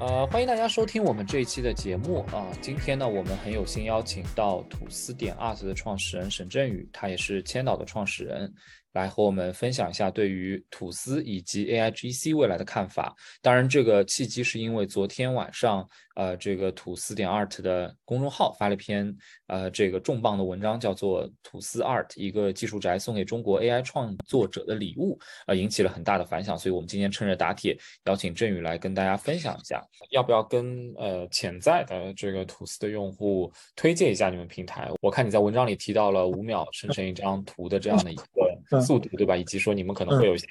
[0.00, 2.46] 呃，欢迎大家收听我们这一期的节目啊。
[2.60, 8.52] 今天呢，我们很有幸邀请到吐司点 art 的创始人沈振宇，他也是千岛的创始人。
[8.98, 13.14] 来和我们分享一下对于吐司以及 AIGC 未来的看法。
[13.40, 19.16] 当然，这个契机是因为昨天晚上，呃，这个吐司点 art 的公众号发了一篇
[19.46, 26.58] 呃这个重磅的文章，叫做《吐司 art 一个技术宅送给中国 AI 创作者的礼物》，呃，引起了很大的反响。
[26.58, 34.90] 所以我们今天趁热打铁，邀请振宇来跟大家分享一下，要不要跟呃潜在的这个吐司的用户推荐一下你们平台？
[35.00, 38.47] 我看你在文章里提到了五秒生成一张图的这样的一个。
[38.82, 39.36] 速度对吧？
[39.36, 40.46] 以及说你们可能会有一些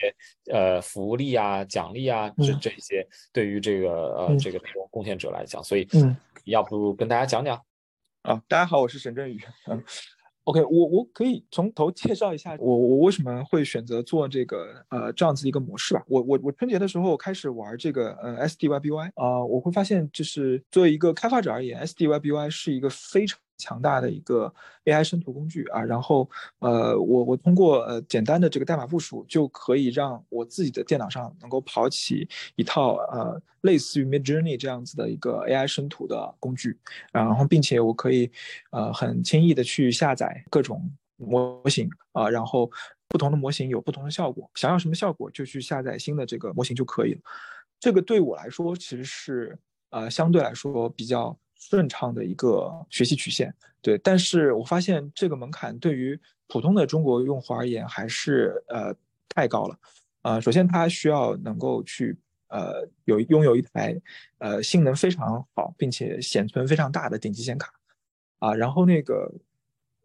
[0.52, 7.62] 呃福利啊、奖励啊，这这些对于这个呃这个内容贡献者来讲，所以嗯，要不跟大家讲讲
[8.24, 8.42] 啊？
[8.48, 9.40] 大家好，我是沈振宇。
[9.70, 9.84] 嗯
[10.46, 16.04] ，OK，我我可以从头介绍一下我我为什么会选择做这个呃这样子一个模式吧。
[16.08, 23.38] 我我我春节的时候开始玩这个呃 SDYBY 啊，我会发现就是作为一个开发者而言，SDYBY 是一个非常。
[23.58, 24.53] 强大的一个
[24.86, 36.78] AI 生图工具啊，然后呃，我我通过呃简单的这个代码部署，就可以让我自己的电脑上能够跑起一套呃类似于 Midjourney 这样子的一个 AI 生图的工具，
[37.11, 38.31] 然后并且我可以
[38.72, 42.69] 呃很轻易的去下载各种模型啊，然后
[43.08, 47.22] 不同的模型有不同的效果，想要什么效果就去下载新的这个模型就可以了。
[47.80, 49.58] 这个对我来说其实是
[49.89, 51.35] 呃相对来说比较。
[51.59, 58.95] 顺畅的一个学习曲线，对，但是我发现这个门槛对于普通的中国用户而言还是呃
[59.27, 59.80] 太高了，
[60.22, 64.00] 呃，首先它需要能够去呃有拥有一台
[64.38, 67.73] 呃性能非常好并且显存非常大的顶级显卡，
[68.39, 69.30] 啊，然后那个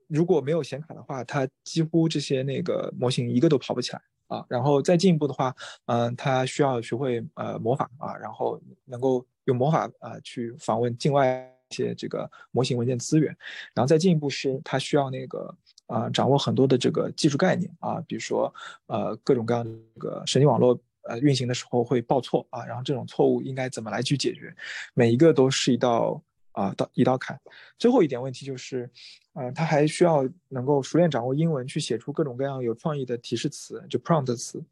[0.08, 4.02] 如果没有显卡的话，它几乎这些那个模型一个都跑不起来。
[4.28, 5.54] 啊，然后再进一步的话，
[5.84, 9.26] 嗯，它需要学会呃魔法啊，然后能够。
[9.44, 13.34] 用魔法啊去访问境外一些这个模型文件资源，
[13.74, 15.54] 然后再进一步是它需要那个
[15.86, 18.52] 啊掌握很多的这个技术概念啊，比如说
[18.86, 24.54] 呃各种各样的这个神经网络呃运行的时候会报错啊，然后这种错误应该怎么来去解决，
[24.94, 26.22] 每一个都是一道
[26.52, 27.40] 啊道一道坎。
[27.78, 28.88] 最后一点问题就是，
[29.32, 34.62] 呃，它还需要能够熟练掌握英文去写出各种各样有创意的提示词，就 prompt 词。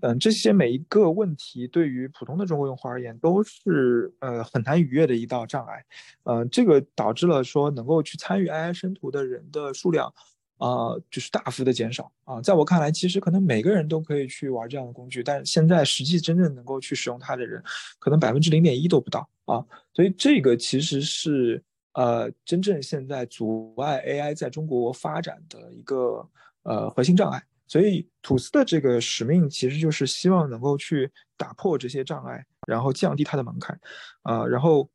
[0.00, 5.84] 嗯，这些每一个问题对于普通的中国用户而言都是呃很难逾越的一道障碍，
[6.22, 10.06] 呃，这个导致了说能够去参与 AI 生图的人的数量，
[10.58, 12.40] 啊，就是大幅的减少啊。
[12.40, 17.60] 在我看来，其实可能每个人都可以去玩这样的工具，但现在实际真正能够去使用它的人，
[17.98, 19.64] 可能百分之零点一都不到啊。
[19.92, 21.60] 所以这个其实是
[21.94, 26.24] 呃真正现在阻碍 AI 在中国发展的一个
[26.62, 27.42] 呃核心障碍。
[27.68, 33.78] 所以，吐司的这个使命其实就是希望能够去打破这些障碍，然后降低它的门槛，
[34.22, 34.88] 啊，然后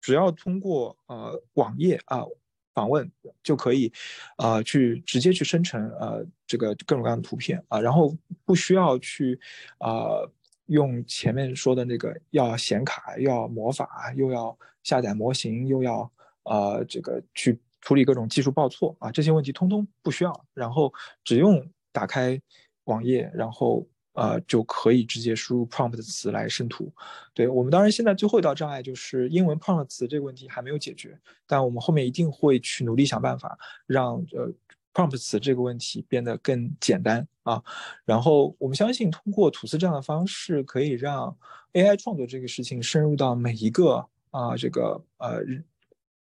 [0.00, 2.24] 只要通过呃网页啊
[2.72, 3.08] 访问
[3.42, 3.92] 就可以，
[4.38, 9.38] 啊去直接去生成呃这个各种各样的图片啊，然后不需要去
[9.76, 10.24] 啊
[10.68, 16.10] 用前面说的那个要显卡、要魔法、又要下载模型、又要
[16.44, 20.90] 呃这个去处理各种技术报错啊，这些问题通通不需要，然后
[21.22, 21.70] 只用。
[21.94, 22.38] 打开
[22.86, 26.92] 网页，然后呃就可以直接输入 prompt 的词来生图。
[27.32, 31.16] 对我们当然现在最后一道障碍就是英文 prompt 词这个问题还没有解决，
[31.46, 33.56] 但我们后面一定会去努力想办法
[33.86, 34.52] 让呃
[34.92, 37.62] prompt 词这个问题变得更简单啊。
[38.04, 41.36] 然后我们相信通过吐司这样的方式，可以让
[41.72, 45.40] AI 创作这个事情深入到每一个啊这个呃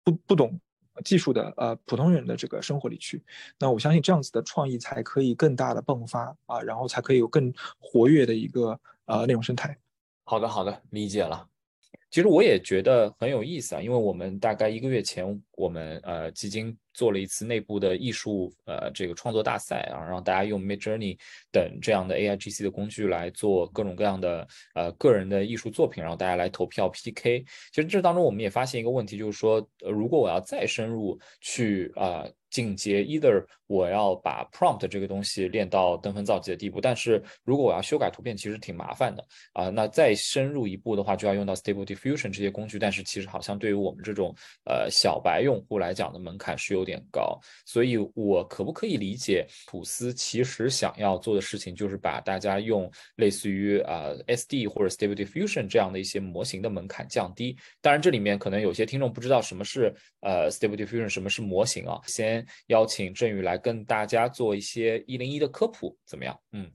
[0.03, 0.61] 不不懂。
[1.03, 3.22] 技术的呃普通人的这个生活里去，
[3.59, 9.77] 那我相信这样子的创意才可以更大的迸发啊，然后才可以有更活跃的一个呃内容生态。
[10.25, 11.47] 好的，好的，理解了。
[12.10, 15.25] 其实我也觉得很有意思啊，因为我们大概一个月前，
[15.57, 21.16] 我们呃基金做了一次内部的艺术呃这个创作大赛啊，让大家用 Midjourney
[21.53, 27.45] 等这样的 A I G C 的工具来做各种各样的呃个人的艺术作品，然后大家来投票 P K。
[27.72, 32.27] 其实这当中我们也发现一个问题，就是说，呃，如果我要再深入去啊。
[32.51, 39.71] 进阶，either 我要把 prompt 这个东西练到登峰造极的地步，但是如果我要修改图片，其实挺麻烦的啊。
[39.71, 47.39] 那再深入一步的话，就要用到 Stable Diffusion 这些工具，但是其实好像对于我们这种呃小白用户来讲的门槛是有点高。
[47.65, 57.57] 所以我可不可以理解，普斯其实想要做的事情就是把大家用类似于啊 SD 或者 Stable Diffusion 这样的一些模型的门槛降低？
[57.81, 62.40] 当然，这里面可能有些听众不知道什么是呃 Stable Diffusion，什么是模型啊，先。
[62.66, 66.39] 邀请振宇来跟大家做一些一零一的科普，怎么样？
[66.53, 66.71] 嗯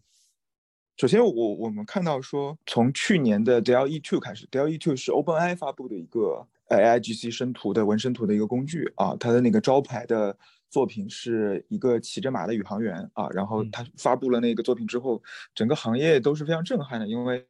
[0.98, 10.38] 首先，我我们看到说，从去年的 DLE Two 开始，DLE Two 是 OpenAI 发布的一个 AIGC 生图的纹身图的一个工具啊，它的那个招牌的
[10.70, 15.22] 作品是一个骑着马的宇航员啊，然后他发布了那个作品之后，
[15.54, 17.46] 整个行业都是非常震撼的，因为。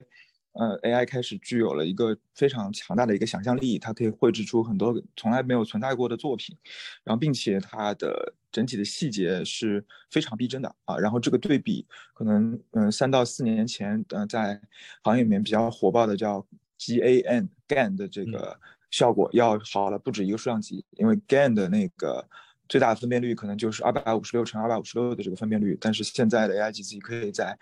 [0.56, 6.56] 呃，AI 开始具有了一个非常强大的一个想象力，它可以绘制出很多从来没有存在过的作品，
[7.04, 10.98] 然后并且它的整体的细节是非常逼真的啊。
[10.98, 14.60] 然后这个对比可能，嗯，三到四年前，呃，在
[15.04, 16.46] 行业里面比较火爆的叫
[16.80, 18.58] GAN GAN 的这个
[18.92, 22.26] 效果要好了不止一个数量级，因为 GAN 的那个
[22.70, 27.60] 最大分辨率可能就是二百五十六乘二百五十六的这个分辨率，但是现在的 AI GC 可以在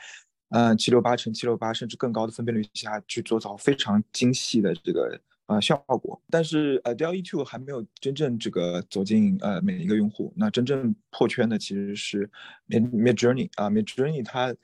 [0.54, 6.22] 嗯，七六八乘七六八，甚至更高的分辨率下去做到非常精细的这个呃效果。
[6.30, 10.32] 但是呃，DALL-E 2还没有真正这个走进呃每一个用户。
[10.36, 12.30] 那真正破圈的其实是
[12.70, 14.56] Mid Midjourney 啊，Midjourney 它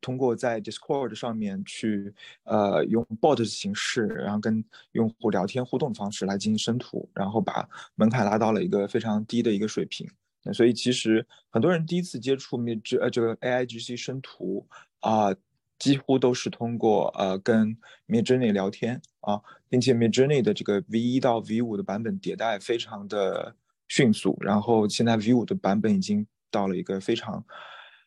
[0.00, 2.12] 通过在 Discord 上面去
[2.42, 10.10] 呃用 bot 的形式，然后跟用户聊天互动的方式来进行生图，然后把门槛拉到了一个非常低的一个水平。
[10.42, 14.66] 那所以其实很多人第一次接触 Mid 呃这个 AIGC 生图。
[15.06, 15.32] 啊，
[15.78, 17.76] 几乎都是通过呃跟
[18.08, 23.54] Midjourney 聊天啊，并且 Midjourney 的这个 V 一到 V 五的版本迭代非常的
[23.86, 27.44] 迅速，然后现在 V 五的版本已经到了一个非常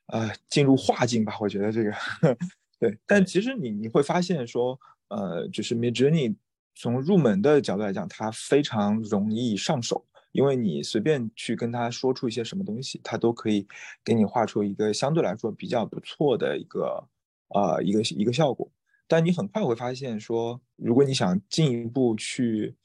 [0.08, 1.94] 呃进入化境吧，我觉得这个
[2.82, 2.98] 对。
[3.08, 6.36] 但其实你你会发现说，呃，就是 Midjourney
[6.76, 10.06] 从入门的角度来讲，它非常容易上手。
[10.32, 13.68] 因为你随便去跟他说出一些什么东西，他都可以
[14.04, 17.08] 给你画出一个相对来说比较不错的一个
[17.50, 18.70] 呃一个一个效果。
[19.08, 22.76] 但你很快会发现说，如果你想进一步去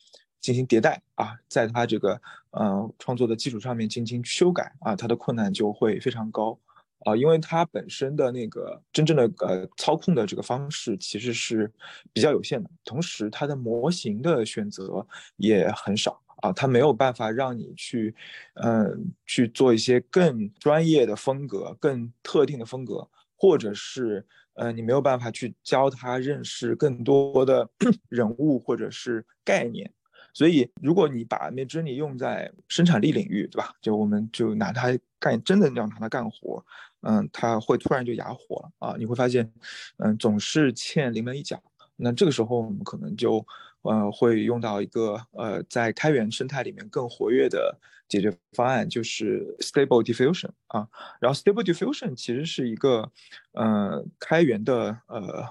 [0.40, 2.20] 进行迭代啊，在他这个
[2.50, 6.58] 呃创作的基础上面进行修改啊，它的困难就会非常高
[7.00, 11.70] 啊，因为它本身的那个真正的呃操控的这个方式其实是
[12.12, 15.06] 比较有限的，同时它的模型的选择
[15.36, 16.23] 也很少。
[16.44, 18.14] 啊，它没有办法让你去，
[18.62, 27.66] 嗯，去做一些更专业的风格、更特定的风格，或者是，呃，你没有办法去教他认识更多的
[28.10, 29.90] 人物或者是概念。
[30.34, 33.72] 所以，如果你把 Midjourney 用在生产力领域，对吧？
[33.80, 34.88] 就我们就拿它
[35.18, 36.62] 干，真的让它干活，
[37.00, 38.96] 嗯，它会突然就哑火了啊！
[38.98, 39.50] 你会发现，
[39.96, 41.58] 嗯，总是欠临门一脚。
[41.96, 43.42] 那这个时候，我们可能就。
[43.84, 47.78] 呃，会用到一个呃，在开源生态里面更活跃的
[48.08, 50.88] 解决方案，就是 Stable Diffusion 啊。
[51.20, 53.10] 然后 Stable Diffusion 其实是一个
[53.52, 55.44] 呃开源的呃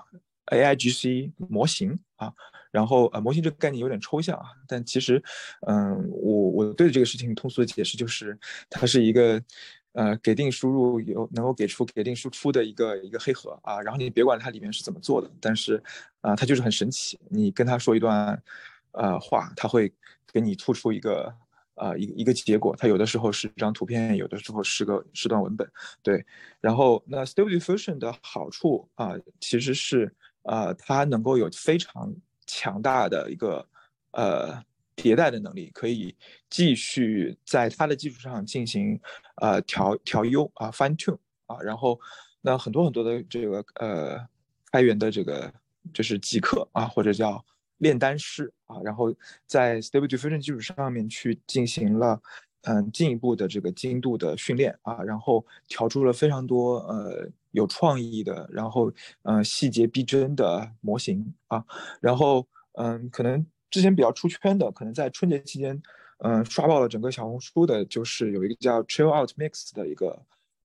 [0.48, 2.34] AIGC 模型啊。
[2.72, 5.24] 然后呃，模型这个概念有点抽象啊，但其实
[5.68, 8.38] 嗯，我我对这个事情通俗的解释就是，
[8.70, 9.42] 它是一个。
[9.94, 15.82] 呃，给定输入有能够给出给定输出的一个一个黑盒啊，然后你别管它里面是怎么做的，但是
[16.22, 17.20] 啊，它就是很神奇。
[17.30, 18.42] 你跟他说一段
[18.92, 19.94] 呃话，他会
[20.32, 21.34] 给你吐出一个
[21.76, 22.76] 呃一一个结果。
[22.76, 25.70] 它有的时候是一张图片，有的时候是个是段文本。
[26.02, 26.26] 对，
[26.60, 32.12] 然后那 Stable Diffusion 的好处啊，其实是啊，它能够有非常
[32.48, 33.68] 强大的一个
[34.12, 34.64] 呃。
[34.96, 36.16] 迭代的能力可以
[36.50, 39.00] 继续在它的基础上进行
[39.38, 42.00] 呃调调优啊 fine tune 啊，然后
[42.42, 44.28] 那很多很多的这个呃
[44.72, 45.52] 开源的这个
[45.94, 47.44] 就是极客啊或者叫
[47.78, 49.14] 炼丹师啊，然后
[49.46, 52.22] 在 stable diffusion 基础上面去进行了
[52.62, 58.92] 嗯进一步的这个精度的训练啊，然后调出了非常多呃有创意的，然后
[59.24, 61.66] 嗯细节逼真的模型啊，
[62.00, 63.46] 然后嗯可能。
[63.74, 65.82] 之前比较出圈的，可能在春节期间，
[66.20, 70.16] 嗯，刷爆了整个小红书的，就是有一个叫 Chill Out Mix 的一个，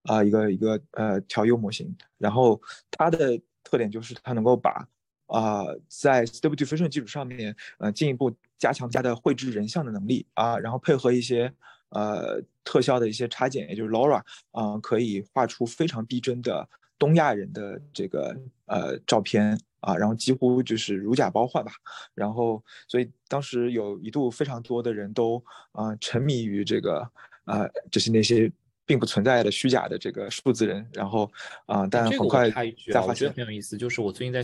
[0.03, 1.97] 啊，一个一个呃调优模型。
[2.19, 2.61] 然后
[2.91, 4.87] 它的特点就是它能够把，
[5.25, 11.51] 啊，在 Stable Diffusion 基础上面，呃，进一步加强它的绘制人像的能力啊，然后配合一些
[11.89, 19.59] 呃特效的一些插件，也就是 LoRa 啊，可以画出非常逼真的东亚人的这个呃照片。
[19.89, 21.73] 啊，然后几乎就是如假包换吧，
[22.15, 25.43] 然后所以当时有一度非常多的人都
[25.73, 27.01] 啊沉迷于这个
[27.45, 28.53] 啊，就是那些
[28.85, 31.31] 并不存在的虚假的这个数字人，然后
[31.67, 32.51] 啊，但很快
[32.93, 34.43] 再发现很有意思，就是我最近在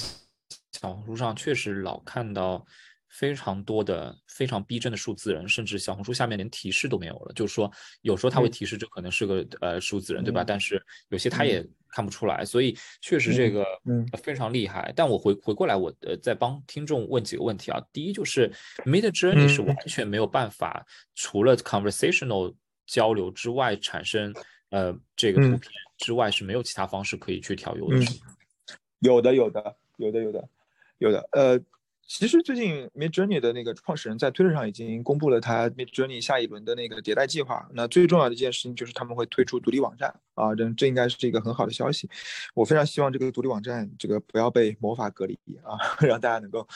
[0.72, 2.64] 小红书上确实老看到。
[3.14, 7.33] 非常多的非常逼真的数字人，甚至小红书下面连提示都没有了。
[7.33, 7.71] 就是说，
[8.02, 10.42] 有时候他会提示这可能是个呃数字人，对吧？
[10.42, 13.64] 但是有些他也看不出来，所以确实这个
[14.18, 14.92] 非常厉害。
[14.97, 17.80] 但我回回过来，我呃再帮听众问几个问题啊。
[17.92, 18.52] 第一就是
[18.85, 22.54] Mid Journey 是完全没有办法除了 conversational
[22.85, 24.35] 交流之外产生
[24.71, 27.97] 呃这个图片之外是没有其他方式可以去调优的。
[28.99, 30.49] 有的，有的，有的，有的，
[30.99, 31.28] 有的。
[31.33, 31.61] 呃，
[32.06, 37.68] 其实最近 Mid Journey 的那个创始人在推特上已经公布了他 Mid Journey 下一轮的那个迭代计划。
[37.73, 42.08] 那最重要的一件事情就是他们会推出独立网站啊，这这应该是一个很好的消息。
[42.54, 46.66] 我非常希望这个独立网站这个不要被魔法隔离啊， 让大家能够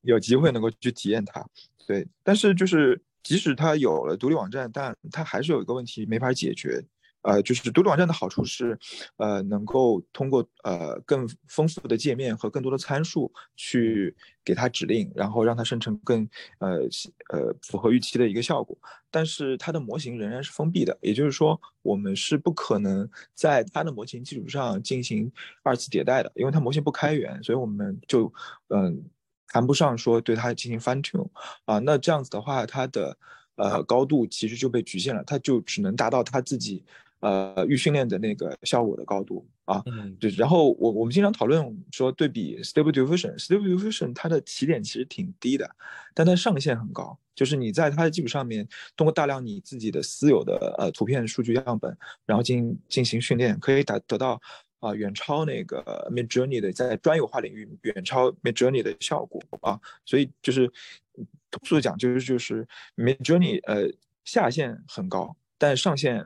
[0.00, 1.46] 有机会能够去体验它。
[1.86, 6.82] 对，但是就是即使它有了独立网站，但它还是有一个问题没法解决。
[7.22, 8.78] 呃，就是独立网站的好处是，
[9.16, 16.26] 呃，能够通过呃更丰富的界面和更多的参数去给它指令，然后让它生成更
[16.60, 16.78] 呃
[17.30, 18.78] 呃符合预期的一个效果。
[19.10, 25.30] 但是它的模型仍然是封闭的，也就是说，我们是不可能在它的模型基础上进行
[25.62, 28.32] 二次迭代的，因为它模型不开源，所以我们就
[28.68, 29.02] 嗯
[29.48, 31.28] 谈不上说对它进行 fine tune
[31.64, 31.78] 啊。
[31.80, 33.18] 那这样子的话，它的
[33.56, 36.84] 呃高度其实就被局限了，它就只能达到它自己。
[37.20, 40.30] 呃，预训练的那个效果的高度啊，嗯对。
[40.30, 45.68] 然后我我们经常讨论说，对比 Stable Diffusion，Stable Diffusion 它的起点其实挺低的，
[46.14, 47.18] 但它上限很高。
[47.34, 54.40] 就是你在它的基础上面，通过大量你自己的私有的呃图片数据样本，然后进进行训练，可以达得到
[54.78, 59.80] 啊远超那个 Mid Journey 的在专有化领域远超 Mid Journey 的效果啊。
[60.04, 60.70] 所以就是
[61.50, 62.64] 通俗的讲，就是就是
[62.96, 63.92] Mid Journey 呃
[64.24, 66.24] 下限很高，但上限。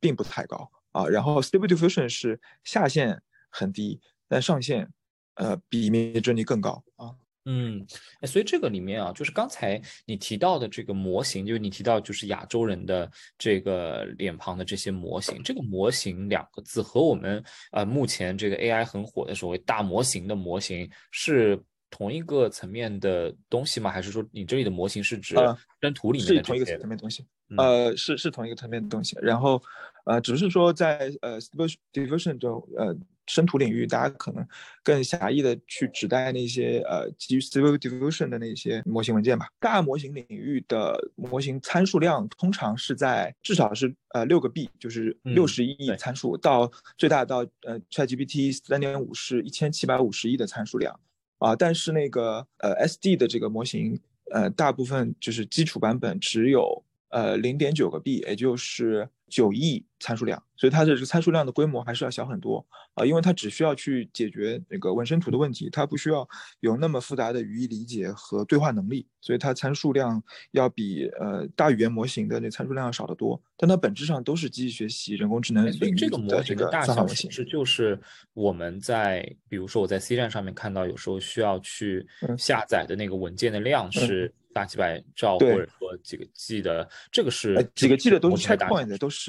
[0.00, 4.90] 并不太高啊，然后 Stable Diffusion 是下限很低，但上限
[5.34, 7.14] 呃比 Midjourney 更高啊。
[7.46, 7.86] 嗯，
[8.26, 17.42] 所以这个里面啊，就是刚才你提到的这个模型，就是你提到就是亚洲人的这个脸庞的这些模型，这个模型两个字和我们
[17.72, 21.58] 呃目前这个 AI 很火的所谓大模型的模型是
[21.90, 23.90] 同一个层面的东西吗？
[23.90, 25.34] 还是说你这里的模型是指
[25.80, 27.26] 真图里面的同一个层面东西？
[27.56, 29.62] 呃，是是同一个层面的东西，然后。
[30.04, 34.44] 呃，只是说在呃 Stable Diffusion 这种呃生图领域，大家可能
[34.82, 39.46] 更狭义的去指代那些呃基于 Stable Diffusion 的那些模型文件吧。
[39.60, 50.98] 大模型领域的模型参数量通常是在至少是呃六个 B，就是六十一亿参数，到最大到呃 ChatGPT 三点五是一千七百五十亿的参数量
[51.40, 51.56] 啊。
[51.56, 59.10] 但是那个呃 SD 的这个模型，呃大部分就是基础版本只有呃零点九个 B，也就是。
[59.30, 66.28] 九亿参数量，所以它的这个参数量的规模还是要小很多啊，因为它只需要去解决那个纹身图的问题，它不需要
[66.60, 73.40] 有那么复杂的语义理解和对话能力，所以它参数量要比呃大语言模型的那参数量要少得多。
[73.56, 77.98] 但它本质上都是机器学习、人工智能领域的这个模型的大小其实就是
[78.34, 82.06] 我们在比如说我在 C 站上面看到，有时候需要去
[82.36, 84.32] 下载的那个文件的量是。
[84.52, 89.19] 大几百兆或者说几个 G 的，这个是几个 G 的都是 checkpoint，都是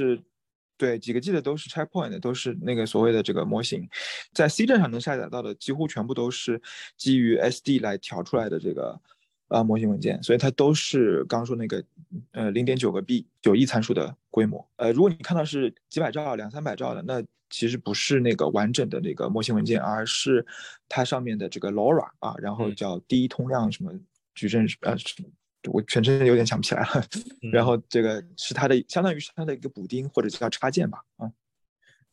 [0.77, 3.87] 对几个 G 的都是 checkpoint，都是那个所谓的这个模型，
[4.33, 6.61] 在 C 站上能下载到的几乎全部都是
[6.97, 8.99] 基于 SD 来调出来的这个
[9.49, 11.83] 呃模型文件，所以它都是刚刚说那个
[12.31, 14.67] 呃零点九个 B 九亿参数的规模。
[14.77, 20.45] 呃，如果你看到是几百兆、两三百兆的，那其实不是那个完整的那个模型文件，而是
[20.89, 23.91] 它上面的这个 LoRa 啊，然后叫第一通量什么。
[24.33, 24.95] 矩阵是呃，
[25.71, 27.05] 我全身有点想不起来了。
[27.51, 31.31] 然后这个是它的，相当于是它的一个补丁或者叫插件吧，啊。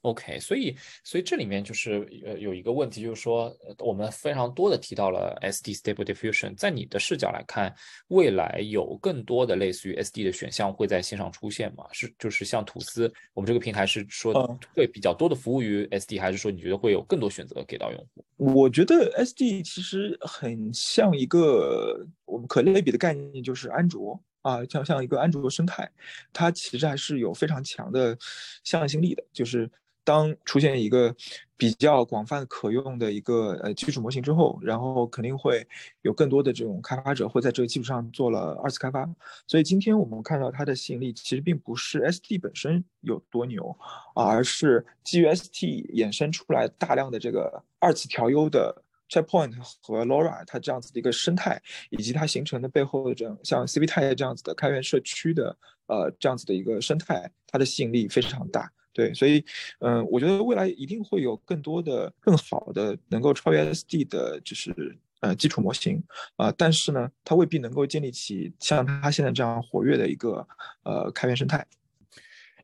[0.08, 0.74] OK，所以
[1.04, 7.74] 所以这里面就是呃有一个问题，就是说我们非常多的提到了 SD Stable Diffusion，在你的视角来看，
[8.08, 11.84] 未来有更多的类似于 SD 的选项会在线上出现吗？
[11.92, 14.32] 是就是像吐司，我们这个平台是说
[14.74, 18.24] 会比较多的服务于 SD，还是说你觉得会有更多选择给到用户？
[18.36, 25.90] 我觉得 SD 其实很像一个我们可类比的概念，就是安卓啊，像像一个安卓生态，
[26.32, 28.16] 它其实还是有非常强的
[28.64, 29.70] 向心力的，就是。
[30.08, 31.14] 当出现一个
[31.54, 35.68] 比较广泛可用的一个呃基础模型之后，然后肯定会
[36.00, 39.06] 有更多的这种开发者会在这个基础上做了二次开发。
[39.46, 43.76] 所以今天我们看到它的吸引力，其实并不是 S T 本身有多牛，
[44.14, 51.60] 而是基于 ST 衍生出来大量的这个二次调优的 Checkpoint 和 LoRa 它这样子的一个生态，
[51.90, 55.54] 以及它形成的背后的这样像 CVT 这样子的开源社区的
[55.86, 58.72] 呃这样子的一个生态，它的吸引力非常大。
[58.99, 59.45] 对，所以，
[59.78, 64.75] 嗯，我觉得未来一定会有更多的、更好的能够超越 SD 的，就是
[65.21, 66.02] 呃基础模型
[66.35, 70.45] 啊，但是呢，它未必能够建立起像它现在这样活跃的一个
[70.83, 71.64] 呃开源生态。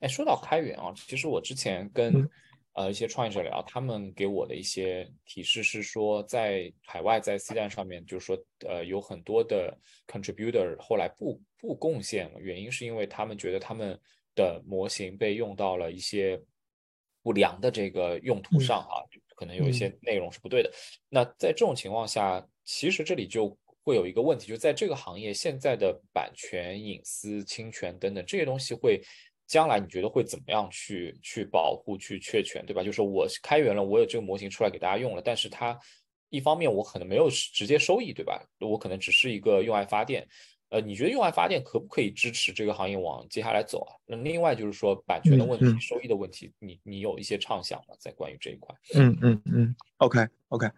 [0.01, 2.29] 哎，说到开源啊，其实我之前跟
[2.73, 8.37] 呃一些创业者聊，他们给我的一些提示是说，在海外在 C 站上面，就是说
[8.69, 13.97] 呃有很多的 contributor 后来不不贡献了，原因是因为他们觉得他们。
[14.35, 16.41] 的模型被用到了一些
[17.23, 19.03] 不良的这个用途上啊，
[19.35, 20.73] 可能有一些内容是不对的。
[21.09, 29.01] 那在这种情况下，其实这里就会有一个问题，就在这个行业现在的版权、隐私、侵权等等这些东西会。
[29.47, 32.83] 将来你觉得会怎么样去去保护、去确权，对吧？
[32.83, 35.79] 就是我开源了，我有这个模型出来给大家用了，但是它
[36.31, 38.43] 一方面我可能没有直接收益，对吧？
[38.59, 40.27] 我可能只是一个用爱发电。
[40.75, 43.95] 呃，你觉得用爱发电可不可以支持这个行业往接下来走啊？
[44.07, 47.95] 那另外就是说版权的问题、收益的问题，你你有一些畅想吗？
[48.01, 48.75] 在关于这一块？
[48.97, 50.69] 嗯嗯嗯，OK OK，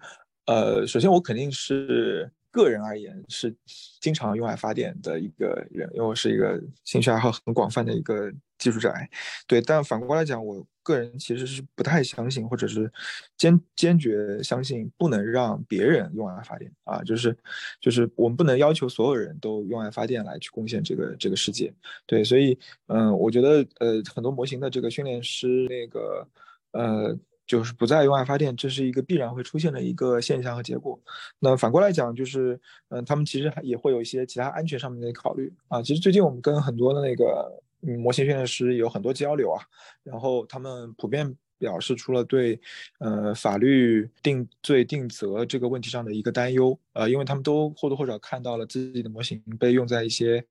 [0.45, 2.31] 呃，首先我肯定是。
[2.53, 3.55] 个人而言是
[4.01, 9.07] 经常用爱发电的一个人，因为我是一个兴趣爱好很广泛的一个技术宅，
[9.47, 9.61] 对。
[9.61, 12.91] 但反过来讲，我个人其实是不太相信，或者是
[13.37, 17.37] 坚坚决相信不能让别人用爱发电啊，就是
[17.81, 21.75] 就是我们不能要求所有人都用爱发电来去贡献这个这个世界，
[22.07, 22.23] 对。
[22.23, 26.27] 所以嗯，我觉得呃很多模型的这个训练师那个
[26.73, 27.19] 呃。
[27.49, 30.99] 就是不再用爱发电，这是一个必然会出现的一个现象和结果。
[31.39, 35.81] 那反过来讲，就是嗯，他们其实也会有一些其他安全上面的考虑啊。
[35.81, 37.49] 其实最近我们跟很多的那个
[37.81, 39.63] 模型训练师有很多交流啊，
[40.03, 42.61] 然后他们普遍表示出了对
[42.99, 50.45] 呃法律定罪定责这个问题上的一个担忧呃，因为他们都或多或少看到了自己的模型被用在一些。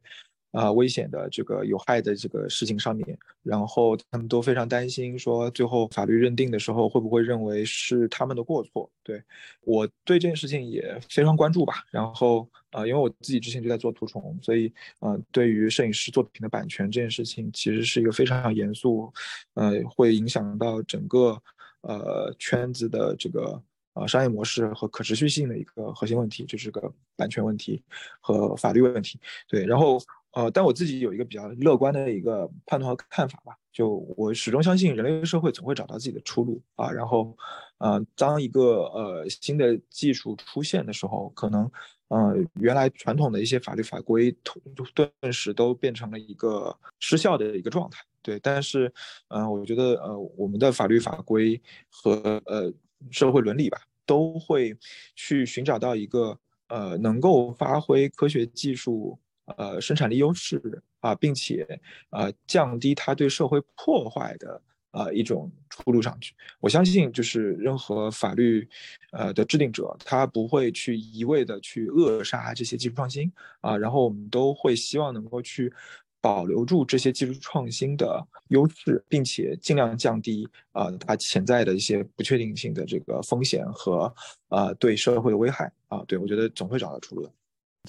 [0.55, 8.89] 啊，危险的这个有害的这个事情上面，然后他们都非常担心，说最后法律认定的时候会不会认为是他们的过错？
[9.03, 9.21] 对
[9.61, 11.83] 我对这件事情也非常关注吧。
[11.91, 19.11] 然后啊，因为我自己之前就在做图虫，所以呃，对于摄影师作品的版权这件事情，其实是一个非常严肃，
[19.55, 21.37] 呃，会影响到整个
[21.81, 23.61] 呃圈子的这个
[23.93, 27.83] 呃商业模式和可持续性的一个核心问题，就是个版权问题
[28.21, 29.19] 和法律问题。
[29.49, 30.01] 对，然后。
[30.35, 36.91] 呃，但我自己有一个比较乐观的一个判断和看法吧，就我始终相信人类社会总会找到自己的出路啊。
[36.91, 37.35] 然后，
[37.77, 41.71] 呃，当一个呃新的技术出现的时候，可能，
[42.09, 48.03] 呃，原来传统的一些法律法规顿顿时都变成了一个失效的一个状态。
[48.21, 48.91] 对，但是，
[49.29, 52.69] 呃，我觉得，呃，我们的法律法规和呃
[53.09, 54.77] 社会伦理吧，都会
[55.15, 59.17] 去寻找到一个呃能够发挥科学技术。
[59.57, 61.79] 呃，生产力优势啊，并且
[62.09, 66.33] 呃，降低它对社会破坏的呃一种出路上去。
[66.59, 68.67] 我相信，就是任何法律
[69.11, 73.31] 呃的制定者，他不会去一味的去扼杀这些技术创新
[73.61, 73.77] 啊。
[73.77, 75.71] 然后我们都会希望能够去
[76.19, 84.11] 保留住这些技术创新的优势，并且尽量降低啊它潜在的一些不确定性的这个风险和
[84.49, 86.03] 呃对社会的危害啊。
[86.07, 87.31] 对我觉得总会找到出路的。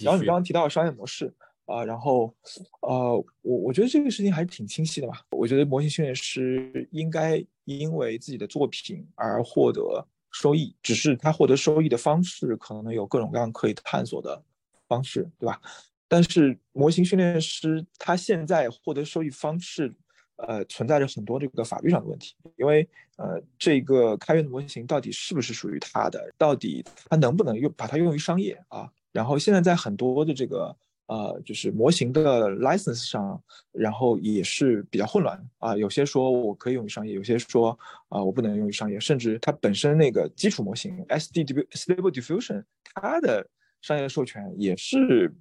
[0.02, 1.32] 然后你刚刚提到商业模式。
[1.66, 2.32] 啊，然后，
[2.80, 5.20] 呃，我我觉得这个事情还是挺清晰的吧。
[5.30, 14.40] 我觉得模型训练师应该因为自己的作品而获得收益，只是他获得收益的方式可能有各种各样可以探索的
[14.86, 15.60] 方式，对吧？
[16.06, 19.92] 但是模型训练师他现在获得收益方式，
[20.36, 26.32] 呃，存在着很多这个法律上的问题，因为呃，这个开源的模型到底是不是属于他的？
[26.38, 28.88] 到底他能不能用把它用于商业啊？
[29.10, 30.76] 然后现在在很多的这个。
[31.06, 33.40] 呃，就是模型的 license 上，
[33.70, 35.76] 然后也是比较混乱啊。
[35.76, 43.48] 有些说我可以用于商业，有些说啊我不能用于商业，甚至它本身那个基础模型 SD Stable Diffusion，它的
[43.82, 45.32] 商业授权也是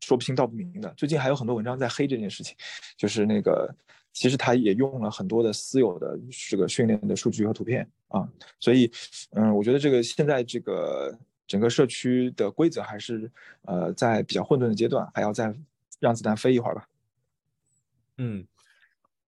[0.00, 0.92] 说不清道不明的。
[0.94, 2.54] 最近还有很多文章在黑这件事情，
[2.98, 3.74] 就是那个
[4.12, 6.18] 其实它也用了很多的私有的
[6.50, 8.28] 这个训练的数据和图片啊。
[8.58, 8.92] 所以，
[9.30, 11.18] 嗯，我觉得这个现在这个。
[11.50, 13.28] 整个社区的规则还是
[13.62, 15.52] 呃在比较混沌的阶段，还要再
[15.98, 16.88] 让子弹飞一会儿吧。
[18.18, 18.46] 嗯，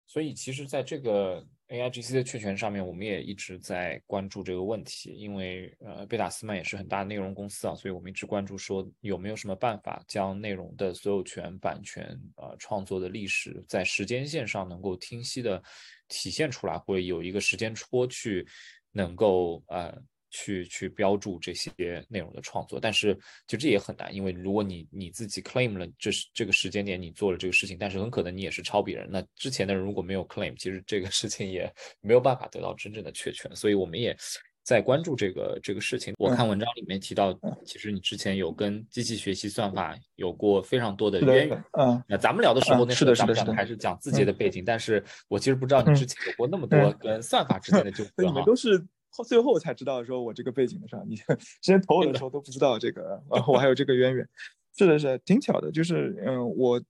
[0.06, 15.62] 所以其实在这个 A I G C 的确权上面，我们也一直在关注这个问题，因为呃贝塔斯曼也是很大的内容公司啊，所以我们一直关注说有没有什么办法将内容的所有权、版权呃创作的历史在时间线上能够清晰的
[16.06, 18.46] 体现出来，或有一个时间戳去
[18.92, 19.96] 能够呃。
[20.30, 21.70] 去去标注这些
[22.08, 23.14] 内容的创作，但是
[23.46, 34.16] 其实这也很难，因为如果你你自己 claim 了这是这个时间点你做了这个事情，但是很可能你也是抄别人，那之前的人如果没有 claim，其实这个事情也 没有办法得到真正的确权，所以我们也
[34.62, 36.14] 在关注这个这个事情。
[36.16, 41.64] 我看文章里面提到，其实你之前有跟机器学习算法有过非常多的渊源。
[41.72, 48.44] 嗯，那咱们聊的时候，那是的，是的，是的，还是讲自己的背景，但是我其实不知道你之前有过那么多跟算法之间的纠葛哈。
[48.46, 48.86] 都是。
[49.10, 51.16] 后最后才知道说我这个背景的事儿，你
[51.60, 54.28] 之前投我的时候都不知道这个，我还有这个渊源，
[54.76, 56.80] 是的是挺巧的，就是嗯我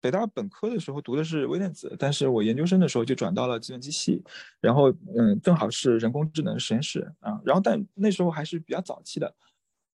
[0.00, 4.22] 北大本科的时候读的是微电子，但是我研究生的时候就转到了计算机系，
[4.60, 9.34] 然后嗯，正好是人工智能实验室啊，然后但那时候还是比较早期的，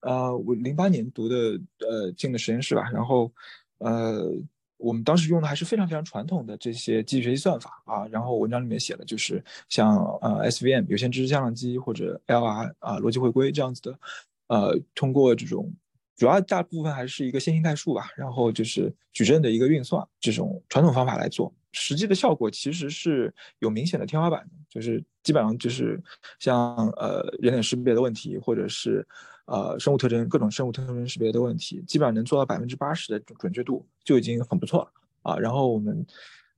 [0.01, 1.35] 呃，我零八年读的
[1.79, 3.31] 呃进的实验室吧，然后
[3.79, 4.31] 呃。
[4.79, 13.99] 我们当时用的还是非常非常传统的这些机器学习算法啊，然后文章里面写的就是像呃 SVM 有线支持向量机或者 LR 啊逻辑回归这样子的，
[14.47, 15.69] 呃，通过这种
[16.15, 26.01] 主要大部分还是一个线性代数吧，然后就是矩阵的一个运算这种传统方法来做，实际的效果其实是有明显的天花板，就是基本上就是
[26.39, 29.05] 像呃人脸识别的问题或者是。
[29.49, 34.91] 呃，生物特征各种生物特征识别的问题，基本上能做到百分之八十的准确度就已经很不错了
[35.23, 35.37] 啊。
[35.37, 36.05] 然后我们，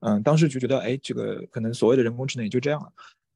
[0.01, 2.91] 嗯，当时就觉得，哎，这个可能所谓的人工智能也就这样了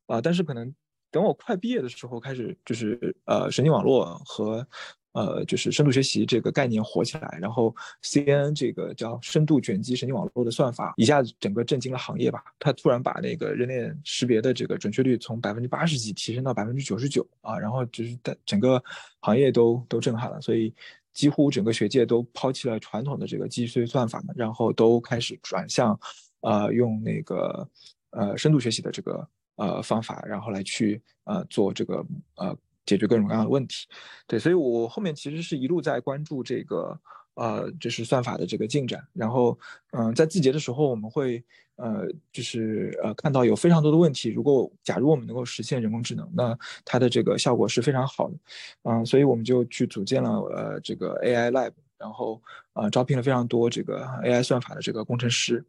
[0.08, 0.22] 啊。
[0.22, 0.74] 但是可能
[1.10, 4.68] 等我快毕业的时候，开始就是呃，神经网络和。
[5.16, 7.74] 呃，就是深度学习这个概念火起来，然后
[8.04, 12.44] CNN 这个叫深度卷积神经网络的算法一下子整个震惊了行业吧。
[12.60, 18.84] 它突然把那个人脸识别的这个准确率从百分之八十几提升到百分之九十九啊，然后就是在整个
[19.22, 20.74] 行业都都震撼了，所以
[21.14, 25.98] 几乎整个学界都抛弃了传统的这个机器算法，然后都开始转向，
[26.42, 27.66] 呃，用那个
[28.10, 29.26] 呃深度学习的这个
[29.56, 32.54] 呃方法，然后来去呃做这个呃。
[32.86, 33.88] 解决各种各样的问题，
[34.28, 37.00] 对，所以我后面其实是一路在关注这个，
[37.34, 39.06] 呃，就是算法的这个进展。
[39.14, 39.58] 然后，
[39.92, 41.44] 嗯，在字节的时候，我们会，
[41.78, 44.30] 呃，就是呃，看到有非常多的问题。
[44.30, 48.38] 如果假如我们能够实现人工智能，那它的这个效果是非常好的，
[48.84, 52.42] 嗯，所以我们就去组建了呃这个 AI Lab，然后
[52.74, 55.66] 呃招聘了非常多这个 AI 算法的这个工程师。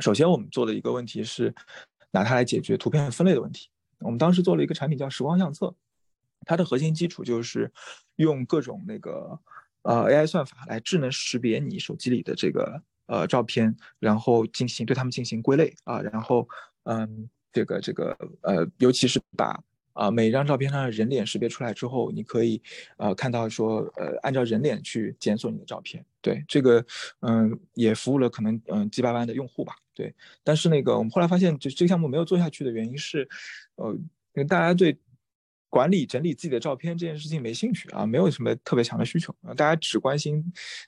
[0.00, 1.54] 首先，我们做的一个问题是
[2.12, 3.68] 拿它来解决图片分类的问题。
[3.98, 5.74] 我们当时做了一个产品叫时光相册。
[6.46, 7.70] 它的核心基础就是
[8.16, 9.38] 用各种那个
[9.82, 16.48] 呃 AI 算法来智能识别你手机里的这个呃照片，然后进行对它们进行归类啊，然后
[16.84, 22.62] 嗯这个这个呃尤其是把啊每一张照片上的人脸识别出来之后，你可以
[22.96, 26.84] 呃看到说呃按照人脸去检索你的照片，对这个
[27.20, 33.28] 嗯也服务了可能嗯几百万的用户吧，对，但是那个我们后来发现就这个项目没有做下去的原因是
[33.76, 34.02] 呃因
[34.34, 34.98] 为大家对。
[35.70, 40.44] 管理整理自己的照片这件事情没兴趣啊，没有什么特别强的需求啊，大家只关心，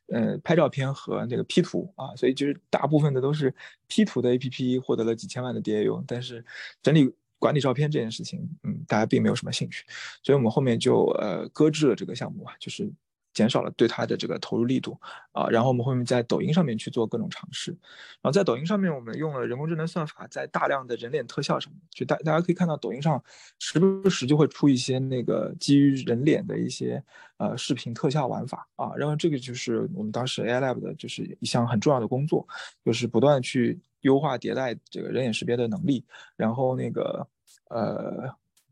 [0.09, 3.55] 呃，拍照片和那个 P 图啊，所以就是大部分的都是
[3.87, 6.45] P 图的 APP 获得了几千万的 DAU，但是
[6.83, 9.85] 整理管理照片这件事情，嗯，大家并没有什么兴趣，
[10.23, 12.93] 所以我们后面就呃搁置了这个项目啊，就是。
[13.33, 14.99] 减少了对它的这个投入力度
[15.33, 23.23] 啊，然后我们后面在抖音上面去做各种尝试，然后在抖音上面我们用了人工智能算法，在大量的人脸特效上面，就大大家可以看到抖音上
[23.59, 27.03] 时不时就会出一些那个基于人脸的一些
[27.39, 32.47] 呃视频特效玩法啊，然后这个就是我们当时 AI Lab 的就是一项很重要的工作，
[32.85, 36.05] 就是不断去优化迭代这个人脸识别的能力，
[36.37, 37.27] 然后那个
[37.71, 38.29] 呃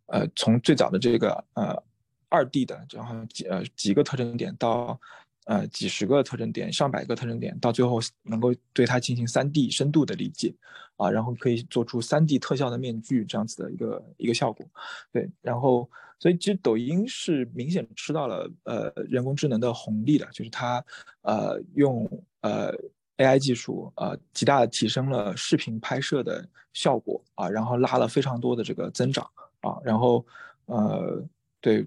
[0.07, 1.83] 呃从最早的这个呃。
[2.31, 4.99] 二 D 的，然后几呃几个特征点到，
[5.47, 10.55] 呃几十个特征点，上百个特征点，到最后能够对它进行三 D 深度的理解，
[10.97, 14.65] 啊，然后可以做出三 D 特效的面具这样子的一个一个效果，
[15.13, 15.91] 对，然后
[16.21, 20.83] 所以其实抖音是明显吃到了呃人工智能的红利的，就是它
[21.23, 22.09] 呃用
[22.43, 22.73] 呃
[23.17, 29.29] AI 技术呃极大的提升了视频拍摄的效果啊，然后拉了非常多的这个增长
[29.63, 30.25] 啊，然后
[30.67, 31.21] 呃
[31.61, 31.85] 对。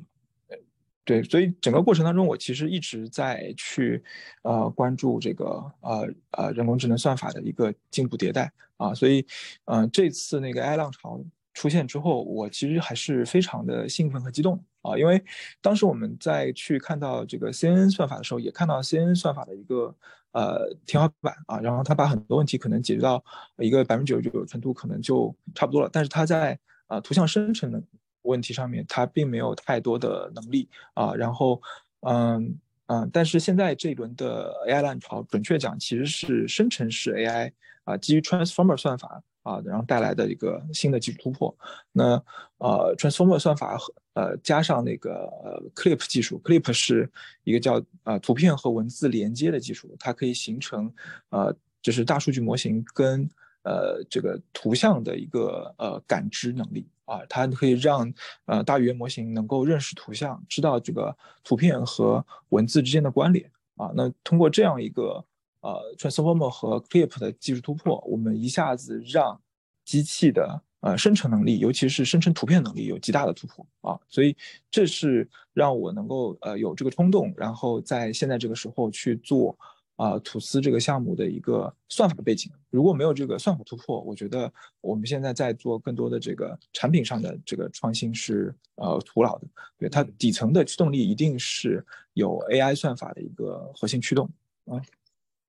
[1.06, 4.02] 对，所以整个过程当中，我其实一直在去，
[4.44, 5.46] 呃，关注这个
[5.82, 9.26] 呃呃人工智能算法的一个进步迭代啊，所以，
[9.66, 11.20] 嗯，这次那个 AI 浪潮
[11.54, 15.22] 出现之后，我其实还是非常的兴奋和激动啊，因为
[15.62, 19.94] 当时我们在去看到这个 CNN 算法的时候，也看到 CNN 算法的一个
[20.32, 23.22] 呃天花板啊，然后它把很多问题可能解决到
[23.58, 27.84] 一个百分之九十九程度，可能就差不多了，但是它在啊图像生成的。
[28.24, 31.62] 问题上面，它并没有太多的能力啊，然后，
[32.02, 32.58] 嗯
[32.88, 37.52] 嗯，但是现在这一轮的 AI 浪潮，准确讲其实是生成式 AI
[37.86, 41.56] 啊，基于 Transformer 算法啊，然后带来的一个新的技术突破。
[41.92, 42.22] 那
[42.58, 47.10] 呃，Transformer 算法和呃加上那个呃 Clip 技术，Clip 是
[47.46, 50.94] 一个叫呃图片和文字连接的技术，它可以形成
[51.30, 53.28] 呃就是大数据模型跟
[53.64, 56.86] 呃这个图像的一个呃感知能力。
[57.06, 58.14] 啊，它可以让
[58.46, 63.92] 呃大语言模型能够认识图像，知道这个图片和文字之间的关联啊。
[63.96, 65.24] 那通过这样一个
[65.62, 69.40] 呃 transformer 和 clip 的技术突破，我们一下子让
[69.84, 74.00] 机器的呃生成能力，尤其是生成图片能力有极大的突破啊。
[74.08, 74.36] 所以
[74.72, 79.58] 这是让我能够呃有这个冲动，然后在现在这个时候去做
[79.96, 82.52] 啊，吐司这个项目的一个算法的背景。
[82.72, 84.52] 如果没有这个算法突破，我觉得
[84.82, 89.48] 我们现在在做更多的这个产品上的这个创新是呃徒劳的。
[89.78, 94.28] 对它底层的驱动力一定是有 AI 算法的一个核心驱动
[94.66, 94.82] 啊。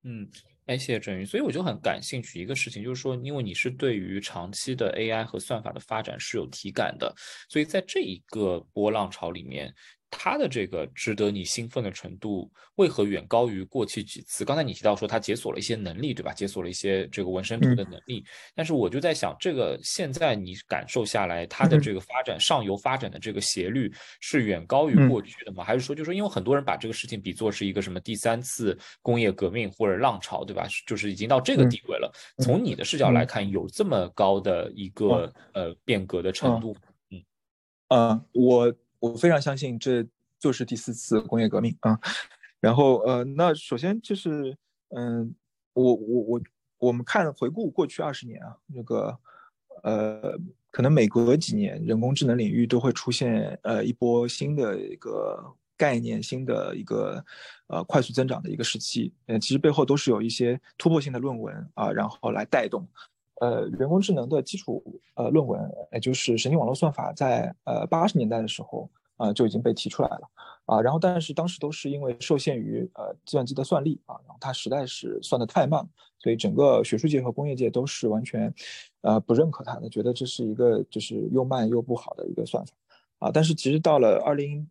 [0.02, 0.28] 嗯，
[0.66, 1.24] 哎，谢谢振宇。
[1.24, 7.14] 所以我就很感兴趣一个事情，就是说，因为你是对于长期的 AI 和算法的发展是有体感的，
[7.48, 9.74] 所以在这一个波浪潮里面。
[10.16, 14.44] 它的这个值得你兴奋的程度，为何远高于过去几次？
[14.44, 16.32] 刚才你提到说它解锁了一些能力，对吧？
[16.32, 18.24] 解锁了一些这个纹身图的能力。
[18.54, 25.64] 但是我就在想，这个现在你感受下来，它的这个发展上游发展的这个斜率是远高于过去的吗？
[25.64, 30.66] 还是说，就是说，因为很多人把这个事情比作是一个什么第三次工业革命或者浪潮，对吧？
[30.86, 32.12] 就是已经到这个地位了。
[32.38, 36.76] 从你的视角来看，有这么高的一个呃变革的程度？
[37.10, 37.22] 嗯，
[37.88, 38.74] 呃，我。
[39.04, 40.06] 我非常相信这
[40.38, 41.98] 就是第四次工业革命啊，
[42.58, 44.56] 然后呃，那首先就是，
[44.96, 45.34] 嗯，
[45.74, 46.40] 我我我
[46.78, 49.18] 我们看回顾过去二十年啊，那个
[49.82, 50.38] 呃，
[50.70, 57.22] 可能每隔几年人工智能领域都会出现呃一波新的一个概念，新的一个
[57.66, 62.88] 呃快速增长的一个时期，嗯，其实背后都是有一些突破性的论文啊，然后来带动。
[63.40, 64.82] 呃，人工智能的基础
[65.14, 65.60] 呃论文，
[65.92, 70.30] 也就是神经网络算法，在呃八十年代的时候啊就已经被提出来了
[70.66, 70.80] 啊。
[70.80, 75.84] 然后，但是当时都是因为受限于呃计算机的算力啊，然后它实在是算的太慢，
[76.20, 78.54] 所以整个学术界和工业界都是完全
[79.02, 82.72] 呃不认可它的，觉得这是一个就是又慢又不好的一个算法
[83.18, 83.30] 啊。
[83.34, 84.64] 但是其实到了二零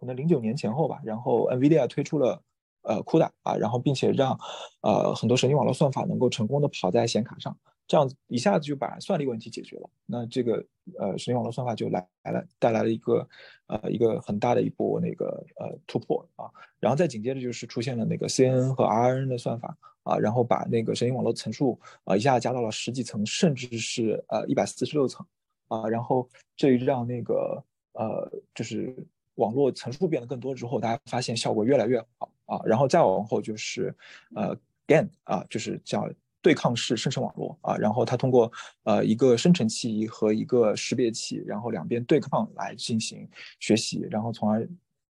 [0.00, 2.40] 可能零九年前后吧，然后 NVIDIA 推出了
[2.82, 4.38] 呃 CUDA 啊，然后并且让
[4.80, 7.54] 呃很多神经网络算法能够成功的跑在显卡上。
[7.88, 10.64] 这样子一下子就把算力问题解决了，那这个
[10.98, 13.28] 呃神经网络算法就来来了，带来了一个
[13.68, 25.24] 呃一个很大的一波那个呃突破啊，然后再紧接着就是出现了那个 CNN 和 RNN 的算法啊，然后把那个神经网络层数啊一下加到了十几层，甚至是呃一百四十六层。
[25.68, 28.96] 啊，然后这让那个呃就是
[29.36, 32.30] 网络层数变得更多之后，大家发现效果越来越好。
[32.46, 33.94] 啊，然后再往后就是
[34.34, 34.56] 呃
[34.88, 36.08] GAN 啊，就是叫。
[36.42, 38.50] 对抗式生成网络啊，然后它通过
[38.84, 44.68] 呃一个生成器和一个识别器，然后两边对抗来进行学习，然后从而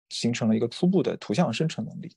[0.10, 2.10] 形成了一个初步的图像生成能力。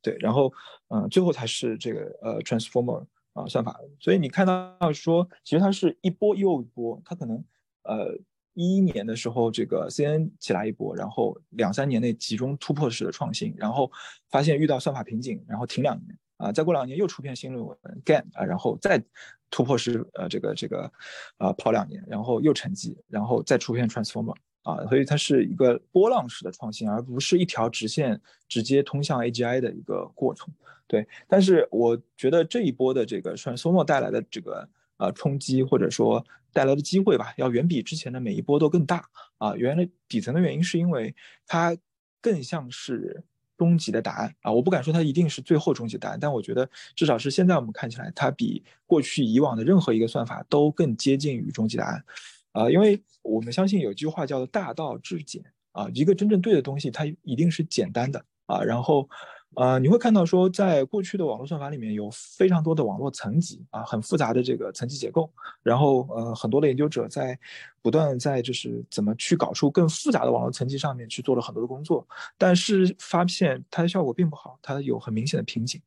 [0.00, 0.52] 对，然后
[0.88, 3.78] 嗯，最后才是这个呃 transformer 啊算法。
[3.98, 7.44] 所以你看到说，其实它是一波又一波，它可能
[7.82, 8.16] 呃
[8.54, 13.90] 一一年的时候这个 C N 起来一波，然后两三年内集中突破式的创新，然后
[14.30, 16.18] 发现遇到算法瓶颈，然后停两年。
[16.44, 19.02] 啊，再过两年又出篇新论文，GAN 啊，然后再
[19.50, 20.92] 突破是呃这个这个，
[21.38, 30.52] 啊跑两年，然后又沉寂，然后再出篇 Transformer 啊，所以它是一个波浪式的创新，而不是一条直线直接通向 AGI 的一个过程。
[30.86, 39.56] 对，但是我觉得这一波的这个 Transformer 带来的这个呃冲击或者说带来的机会吧，要远比之前的每一波都更大啊。
[39.56, 41.74] 原来底层的原因是因为它
[42.20, 43.24] 更像是。
[43.56, 52.04] 终极的答案啊，我不敢说它一定是最后终极答案，但我觉得至少是现在我们看起来，它比过去以往的任何一个算法都更接近于终极答案，
[52.52, 59.08] 啊，因为我们相信有句话叫做大道至简啊，一个真正对的东西，它一定是简单的啊，然后。
[59.56, 65.30] 呃，你会看到说，在过去的网络算法里面有非常多的网络层级啊，很复杂的这个层级结构。
[65.62, 67.38] 然后，呃，很多的研究者在
[67.80, 75.80] 不断在就是怎么去搞出更复杂的网络层级上面去做了很多的工作，但是发现它的效果并不好，它有很明显的瓶颈。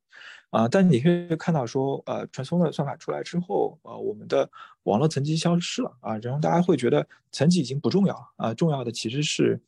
[0.50, 4.50] 啊，但你可以看到说，呃，Transformer 算法出来之后，呃，我们的
[4.84, 9.60] 网络层级消失了啊，然后大家会觉得层级已经不重要了啊，重要的其实是。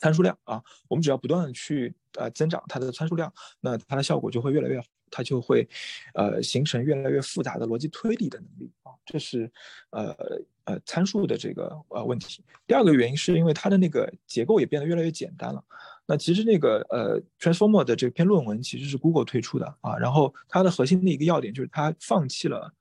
[0.00, 5.68] 参数量啊，我们只要不断的去呃增长它的参数量，那它的效果就会越来越好，它就会
[6.14, 9.48] 呃形成越来越复杂的逻辑推理的能力啊，这是
[9.90, 10.16] 呃
[10.64, 12.42] 呃参数的这个呃问题。
[12.66, 15.62] 第二个原因是因为它的那个结构也变得越来越简单了。
[16.06, 22.74] 那其实那个呃 Transformer 的这篇论文其实是 Google 推出的啊，然后它的核心的一个要点就是它放弃了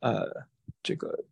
[0.00, 0.46] 呃
[0.82, 1.24] 这个。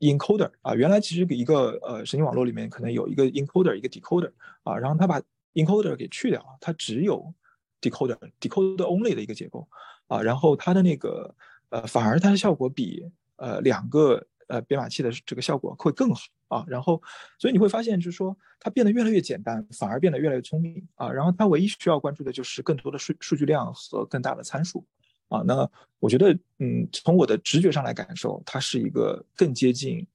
[0.00, 4.32] Encoder 啊，原来其实一个呃神经网络里面可能有一个 encoder，一个 decoder
[4.62, 5.20] 啊，然后它把
[5.54, 7.32] encoder 给去掉了，它只有
[7.80, 9.68] decoder，decoder only 的一个结构
[10.08, 11.34] 啊，然后它的那个
[11.68, 17.00] 呃反而它的效果比呃两个呃编码器的这个效果会更好啊，然后
[17.38, 24.86] 所以你会发现就是说它变得越来越简单，反而变得越来越聪明啊，然后它唯一需要关注的就是更多的数数据量和更大的参数。
[25.30, 30.06] 啊，那我觉得，嗯，从我的直觉上来感受，它是一个更接近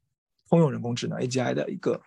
[0.48, 2.00] 通用人工智能 AGI 的一个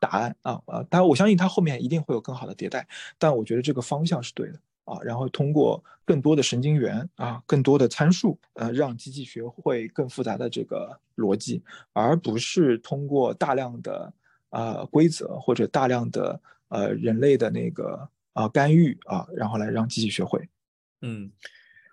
[0.00, 0.82] 答案啊啊！
[0.88, 2.86] 当然，我相信它后面一定会有更好的迭代，
[3.18, 14.12] 但我觉得这个方向是对的啊，然后通过更多的神经元啊，更多的参数，呃，让机器学会更复杂的这个逻辑，而不是通过大量的
[14.50, 20.48] 啊规则或者大量的呃人类的那个啊干预啊，然后来让机器学会。
[21.02, 21.30] 嗯，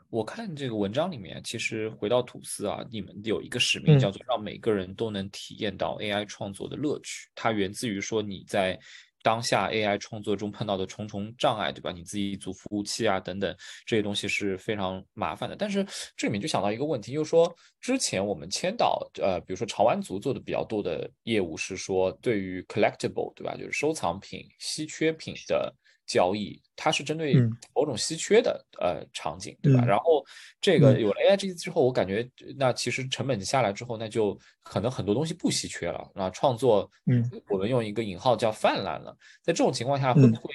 [0.10, 8.80] 我看这个文章里面，其实回到吐司啊，你们有一个使命叫做让每个人都能体验到 AI 创作的乐趣，它源自于说你在。
[9.22, 11.91] 当下 AI 创作中碰到的重重障碍，对吧？
[11.91, 13.54] 你自己组服务器啊，等等
[13.86, 15.58] 这些东西是非常麻烦的。
[15.58, 23.58] 但是这里面就想到一个问题，就是说之前我们千岛，呃，比如说潮玩族做的比较多的业务是说，对于 collectible，对吧？
[23.58, 25.76] 就是收藏品、稀缺品的。
[26.10, 27.36] 交易，它是针对
[27.76, 29.86] 某种稀缺的呃场景，对吧？
[29.86, 30.26] 然后
[30.60, 36.10] 这个有了 A I G 之后，我感觉那其实成本下来之后，那就可能很多东西不稀缺了。
[36.15, 39.15] 那创作，嗯，我们用一个引号叫泛滥了。
[39.43, 40.52] 在这种情况下，会不会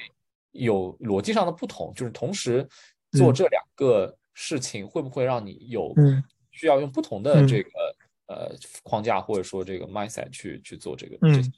[0.50, 1.92] 有逻辑上的不同？
[1.94, 2.68] 就是同时
[3.12, 5.94] 做这两个事情，会不会让你有
[6.50, 7.70] 需要用不同的这个
[8.26, 11.16] 呃框架或者说这个 mindset 去去做这个？
[11.22, 11.52] 嗯。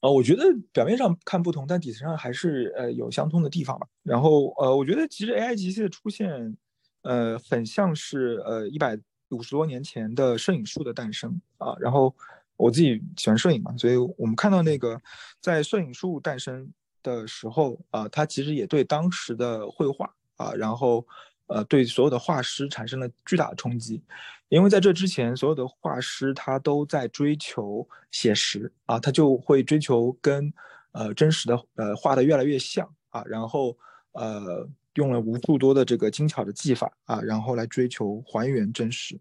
[0.00, 3.86] 呃，我觉得表面上看不同，但底层上还是呃有相通的地方吧。
[4.02, 6.56] 然后呃，我觉得其实 AI 机器的出现，
[7.02, 8.98] 呃，很像是呃一百
[9.30, 11.74] 五十多年前的摄影术的诞生啊。
[11.80, 12.14] 然后
[12.56, 15.00] 我自己喜欢摄影嘛，所以我们看到那个
[15.40, 16.70] 在摄影术诞生
[17.02, 21.06] 的时候啊，它其实也对当时的绘画啊，然后。
[21.48, 24.02] 呃，对所有的画师产生了巨大的冲击，
[24.48, 30.52] 因为在这之前，所有的画师他都在追求写实啊，他就会追求跟
[30.92, 33.76] 呃真实的呃画的越来越像啊，然后
[34.12, 39.16] 呃用了无数多的这个精巧的技法啊，然后来追求还原真实。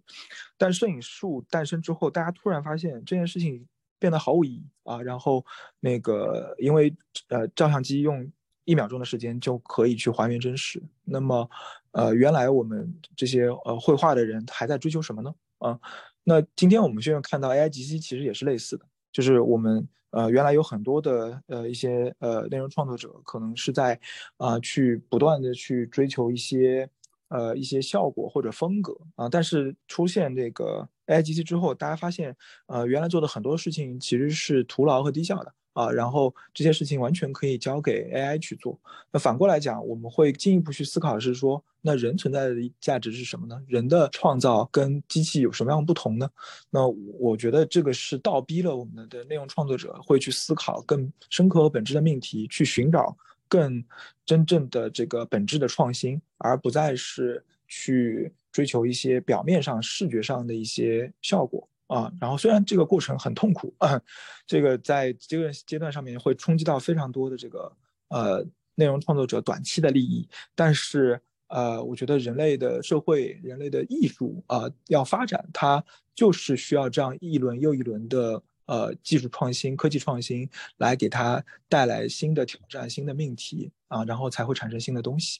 [0.57, 3.67] 但摄影术诞生之后，大家突然发现这件事情
[3.99, 5.45] 变得毫无意义啊，然后
[5.79, 6.95] 那个因为
[7.27, 8.31] 呃照相机用。
[8.67, 10.81] 一秒钟的时间就可以去还原真实。
[11.03, 11.47] 那么，
[11.95, 15.33] 呃，原来我们这些呃绘画的人还在追求什么呢？
[15.59, 15.79] 啊，
[16.25, 23.97] 那今天我们现在看到 A I G C 其实也是类似的，就是我们呃原来有很多的呃一些呃内容创作者可能是在
[24.35, 26.89] 啊去不断的去追求一些
[27.29, 32.35] 呃一些效果或者风格啊，但是出现这个 A I G C 之后，大家发现
[32.67, 35.53] 呃原来做的很多事情其实是徒劳和低效的。
[35.75, 38.79] 啊，然后这些事情完全可以交给 AI 去做。
[39.11, 43.61] 那反过来讲，我们会进一步去思考，是说，那人存在的价值是什么呢？
[43.67, 46.29] 人的创造跟机器有什么样的不同呢？
[46.69, 53.13] 那我觉得这个是倒逼了我们的内容创作者会去思考更深刻和本质的命题，去寻找
[53.49, 53.83] 更
[54.25, 61.67] 真正的这个本质的创新，而不再是去追求一些表面上视觉上的一些效果。
[61.87, 64.01] 啊，然后虽然这个过程很痛苦啊，
[64.47, 67.71] 这个在这个阶段上面会冲击到非常多的这个
[68.09, 68.45] 呃
[68.75, 75.83] 内容创作者短期的利益，但是呃，我觉得人类的社会、人类的艺术啊要发展，它
[76.15, 85.39] 就是需要这样一轮又一轮的呃技术创新、科技创新来给它带来新的挑战、新的命题啊，然后才会产生新的东西。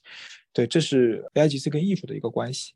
[0.54, 2.74] 对，这是 A I G C 跟艺术的一个关系。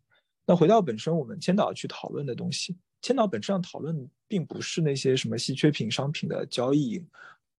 [0.47, 2.75] 那回到本身我们千岛去讨论的东西。
[3.01, 7.01] 千岛本质上讨论并不是那些什么稀缺品商品的交易，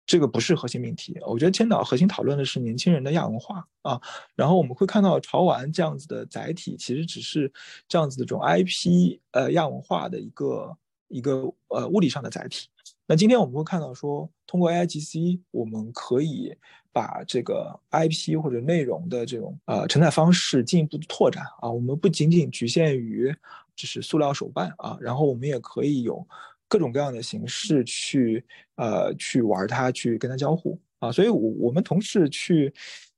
[0.07, 1.19] 这个不是核心命题。
[1.27, 4.01] 我觉得千岛核心讨论的是年轻人的亚文化啊。
[4.35, 7.51] 然后我们会看到潮玩这样子的载体，其实只是
[7.89, 10.77] 这样子的这种 IP 呃亚文化的一个
[11.09, 12.69] 一个呃物理上的载体。
[13.07, 16.55] 那今天我们会看到说，通过 AIGC，我们可以
[16.93, 21.71] 把这个 IP 或者内容的这种呃承载方式进一步的拓展啊。
[21.71, 23.35] 我们不仅仅局限于。
[23.81, 26.27] 就是塑料手办啊，然后我们也可以有
[26.69, 28.45] 各种各样的形式去
[28.77, 31.11] 呃去玩它，去跟它交互啊。
[31.11, 32.71] 所以，我我们同事去，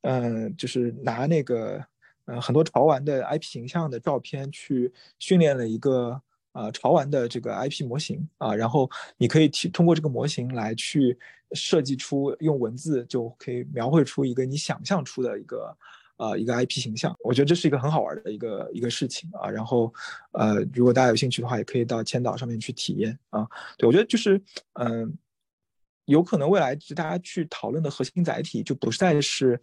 [0.02, 1.84] 嗯，就是拿那个
[2.26, 6.22] 呃很多潮玩的 IP 形象的照片去训练了一个
[6.52, 8.54] 呃潮玩的这个 IP 模型啊。
[8.54, 11.18] 然后你可以提通过这个模型来去
[11.54, 15.76] 设计出用文字就可以描绘出一个你想象出的一个。
[16.22, 19.50] 啊，一个 IP 形象，我觉得这是一个很好玩的一个一个事情啊。
[19.50, 19.92] 然后，
[20.34, 23.44] 呃，如果大家有兴趣的话，也可以到千岛上面去体验啊。
[23.76, 24.40] 对我觉得就是，
[24.74, 25.18] 嗯，
[26.04, 29.60] 有可能未来就大家去讨论的核心载体就不再是，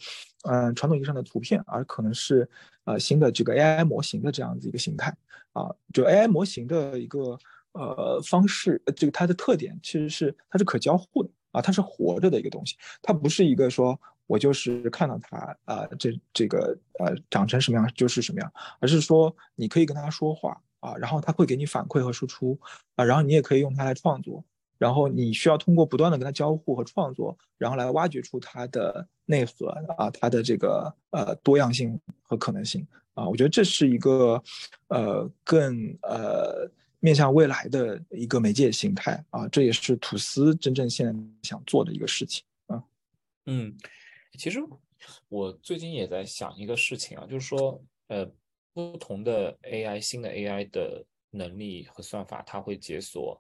[0.50, 2.50] 嗯，传统意义上的图片，而可能是
[2.84, 5.16] 呃新的这个 AI 模型的这样子一个形态
[5.54, 5.64] 啊。
[5.94, 7.40] 就 AI 模型的一个
[7.72, 13.98] 呃方式，这个它的特点其实是它是可交互的啊，它是活着的一个东西，它不是一个说。
[14.30, 22.60] 我就是看到它啊，这这个呃长成什么样就是什么样，而是说你可以跟他说话啊，然后他会给你反馈和输出
[22.96, 24.46] 啊，然后你也可以用它来创作，
[24.78, 32.86] 然后你需要通过不断的跟他交互和创作，然后来挖掘出它的内核啊，它的这个呃多样性和可能性。
[33.16, 34.42] 啊，我觉得这是一个
[34.90, 36.70] 呃更呃
[37.00, 39.26] 面向未来的一个媒介形态。
[39.32, 42.46] 啊，这也是吐司真正现在想做的一个事情。
[42.68, 42.82] 啊。
[43.48, 43.76] 嗯，
[44.40, 44.60] 其实
[45.28, 48.26] 我最近也在想一个事情啊，就是说呃
[48.74, 53.40] 不同的 AI 新的 AI 的能力和算法，它会解锁。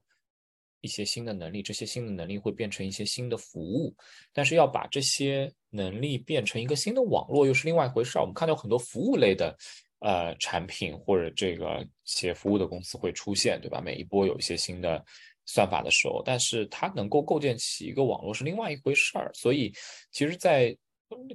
[0.81, 3.93] 一些新的能力，这些新的能力会变成一些新的服务，
[4.31, 8.21] 但是要把这些能力变成一个新的网络，又是另外一回事儿。
[8.21, 9.53] 我们看到很多服务类的
[9.99, 13.81] 呃产品或者这个企业服务的公司会出现，对吧？
[13.81, 15.03] 每一波有一些新的
[15.45, 19.29] 算法的时候，但是它能够构建起一个网络是另外一回事儿。
[19.33, 19.73] 所以，
[20.11, 20.73] 其实，在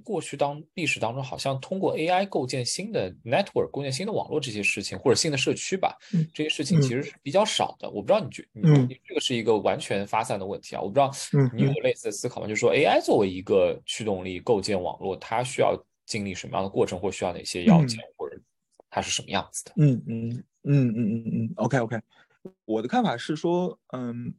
[0.05, 5.97] 过去当历史当中，好像通过 AI 构建新的 network、构建新的网络这些事情，或者新的社区吧，
[6.33, 7.89] 这些事情其实是比较少的。
[7.91, 10.81] 我不知道你觉，你这个是一个完全发散的问题啊。
[10.81, 11.11] 我不知道
[11.51, 12.47] 你有类似的思考吗？
[12.47, 18.39] 就是说 AI 作为一个驱动力构建网络，它需要经历什么样的过程，或需要哪些要件，或者
[18.91, 19.73] 它是什么样子的？
[19.77, 20.31] 嗯嗯
[20.65, 21.53] 嗯嗯嗯嗯。
[21.57, 21.97] OK OK，
[22.65, 24.35] 我的看法是说，嗯。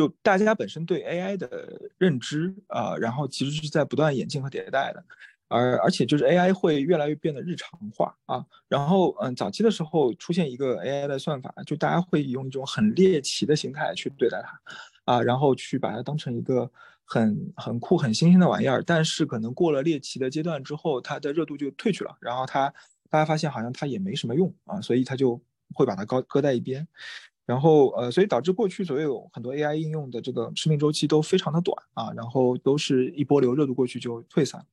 [0.00, 5.04] 就大家本身对 AI 的认知啊，然后其实是在不断演进和迭代的，
[5.46, 16.70] 而而且就是 AI 会越来越变得日常化啊，然后嗯，早期的时候出现一个 AI 的算法，就大家会用一种很猎奇的心态去对待它，啊，然后去把它当成一个
[17.04, 22.72] 很很酷、很新鲜的玩意儿，但是可能过了猎奇的阶段之后，它的热度就退去了，然后它
[23.10, 25.38] 大家发现好像它也没什么用啊，所以它就
[25.74, 26.88] 会把它搁搁在一边。
[27.50, 34.64] 然后呃，所以导致过去所有很多 AI 应用的这个生命周期都非常的短啊，然后都是一波流热度过去就退散。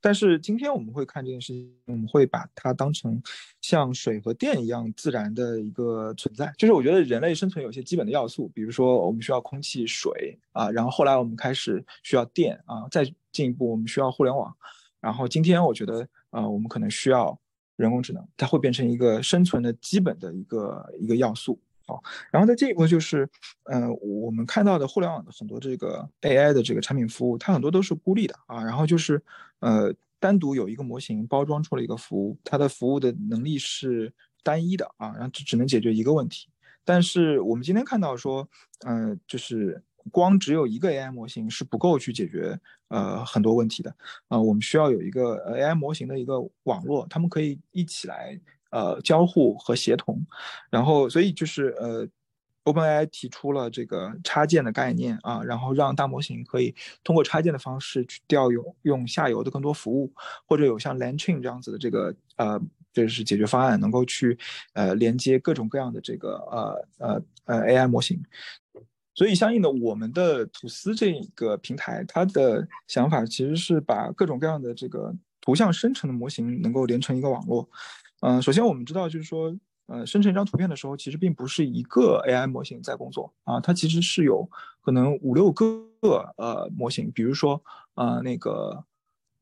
[0.00, 3.22] 但是今天我们会看这件事情，我们会把它当成
[3.60, 6.50] 像水和电一样自然的一个存在。
[6.56, 14.50] 就是我觉得人类生存有些基本的要素，比如说我们需要空气、水啊，然后后来我们开始需要电啊，再进一步我们需要互联网，
[14.98, 17.38] 然后今天我觉得呃，我们可能需要
[17.76, 21.60] 人工智能，它会变成一个生存的基本的一个一个要素。
[21.88, 23.26] 好，然后再进一步就是，
[23.64, 29.20] 呃，我们看到的互联网的很多这个 AI 的这个产品服务，它很多都是孤立的啊，然后就是，
[29.60, 34.12] 呃，单独有一个模型包装出了一个服务，它的服务的能力是
[34.42, 36.50] 单一的啊，然后只只能解决一个问题。
[36.84, 38.46] 但是我们今天看到说，
[38.84, 39.82] 呃，就是
[40.12, 43.96] 光只有一个 AI 模型是不够去解决呃很多问题的
[44.28, 48.38] 啊，我们需要有一个 AI 模型的一个网络，他们可以一起来。
[48.70, 50.24] 呃，交互和协同，
[50.70, 52.06] 然后所以就是呃
[52.64, 60.12] ，OpenAI 提出了这个插件的概念啊，然后让大模型可以通过插件的方式去调用用下游的更多服务，
[60.46, 62.60] 或者有像 l a n c h i n 这样子的这个呃，
[62.92, 64.38] 就是解决方案，能够去
[64.74, 68.22] 呃连接各种各样的这个呃呃呃 AI 模型。
[69.14, 77.68] 所以相应的，我们的吐司这个平台，它的想法其实是把各种各样的这个图像生成的模型能够连成一个网络。
[78.20, 79.56] 嗯，首先我们知道，就是说，
[79.86, 84.48] 呃，生成一张图片的时候，其实并不是一个 AI 模型在工作啊，它其实是有
[84.80, 85.64] 可能五六个
[86.36, 87.62] 呃模型，比如说
[87.94, 88.84] 呃那个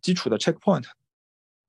[0.03, 0.85] 基础的 checkpoint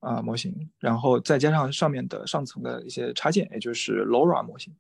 [0.02, 4.76] 啊模型，然后再加上上面的上层的一些插件，也就是 LoRa 模型，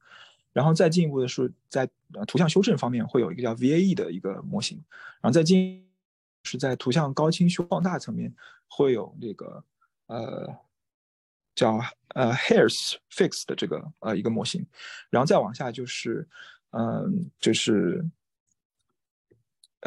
[0.52, 1.90] 然后再进一步的是在
[2.28, 4.84] 图像修正方面会有一个叫 VAE 的一个模型，
[5.22, 5.88] 然后再进
[6.44, 8.36] 是在图像高清修放大层面
[8.68, 9.64] 会有这个
[10.08, 10.54] 呃。
[11.58, 11.78] 叫
[12.16, 14.66] 呃 Hairs Fix 的这个呃一个模型，
[15.10, 16.26] 然后再往下就是，
[16.72, 18.06] 嗯，就是。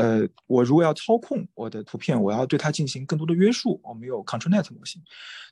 [0.00, 3.78] 呃，我如果要操控我的图片，我要对它进行更多的约束。
[3.84, 5.02] 我们有 ControlNet 模型，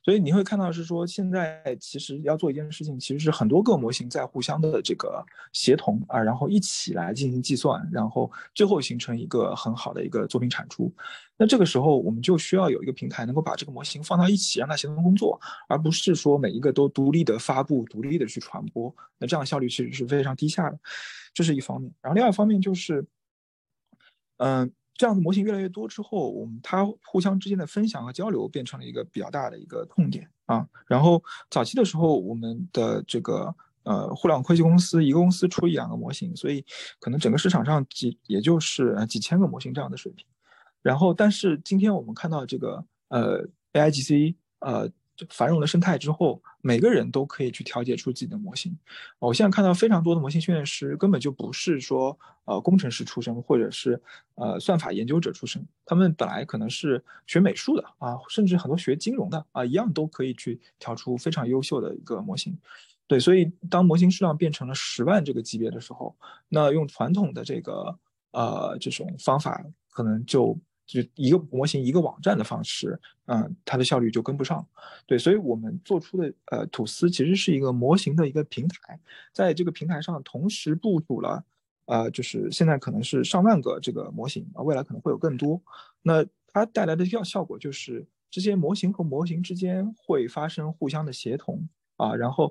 [0.03, 5.22] 所以你会看到是说，现在其实要做一件事情，其实是很多个模型在互相的这个
[5.53, 10.90] 协同啊，然后一起来进行计算，然后最后形成一个很好的一个作品产出。
[11.36, 15.38] 那这个时候，我们就需要有一个平台能够把这个模型放到一起，让它协同工作，
[15.68, 18.94] 而不是说每一个都独立的发布、独立的去传播。
[19.18, 20.78] 那这样效率其实是非常低下的，
[21.34, 21.92] 这是一方面。
[22.01, 23.05] 然后另外一方面就是。
[24.39, 30.66] 嗯，这样的模型越来越多之后，我们它互相之间的分享和交流变成了一个比较大的一个痛点啊。
[30.86, 36.64] 然后早期的时候，我们的这个呃互联网科技公司一个公司出一两个模型，所以
[36.99, 40.26] 可能整个市场上几也就是几千个模型这样的水平。
[40.82, 44.91] 然后，但是今天我们看到这个呃 AIGC 呃。
[45.30, 48.76] 繁荣的生态之后，每个人都可以去调节出自己的模型。
[49.18, 54.00] 我现在看到非常多的模型训练师根本就不是说呃工程师出身，或者是
[54.34, 62.56] 呃算法研究者出身，他们本来可能是学美术的啊，甚至很多学金融的啊，一样都可以去调出非常优秀的一个模型。
[63.06, 66.14] 对，所以当模型数量变成了十万这个级别的时候，
[66.48, 67.98] 那用传统的这个
[68.32, 70.58] 呃这种方法可能就
[70.89, 74.66] 就一个模型一个网站的方式，嗯，它的效率就跟不上。
[75.07, 78.99] 对，所以我们做出的呃吐司其实是一个模型的一个平台，
[79.30, 81.45] 在这个平台上同时部署了，
[81.84, 85.61] 呃，就是现在可能是上万个这个模型啊，未来可能会有更多。
[86.01, 86.24] 那
[86.55, 91.68] 它带来的效效果就是这些模型和模型之间会发生互相的协同
[91.99, 92.51] 啊，然后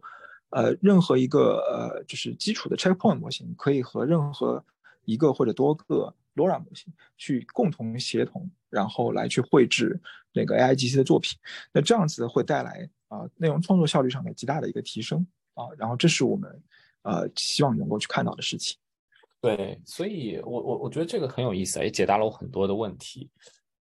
[0.51, 4.63] 呃，任何一个呃就是基础的 checkpoint 模型可以和任何
[5.05, 6.13] 一个或者多个。
[6.37, 9.99] LoRa 模型去共同协同，然后来去绘制
[10.31, 11.37] 那个 AIGC 的作品，
[11.73, 15.25] 那这样子会带来啊内容创作效率上面极大的一个提升
[15.55, 16.49] 啊，然后这是我们
[17.01, 18.77] 呃希望能够去看到的事情。
[19.41, 23.29] 对，所以我我我觉得这个很有意思，也解答了我很多的问题。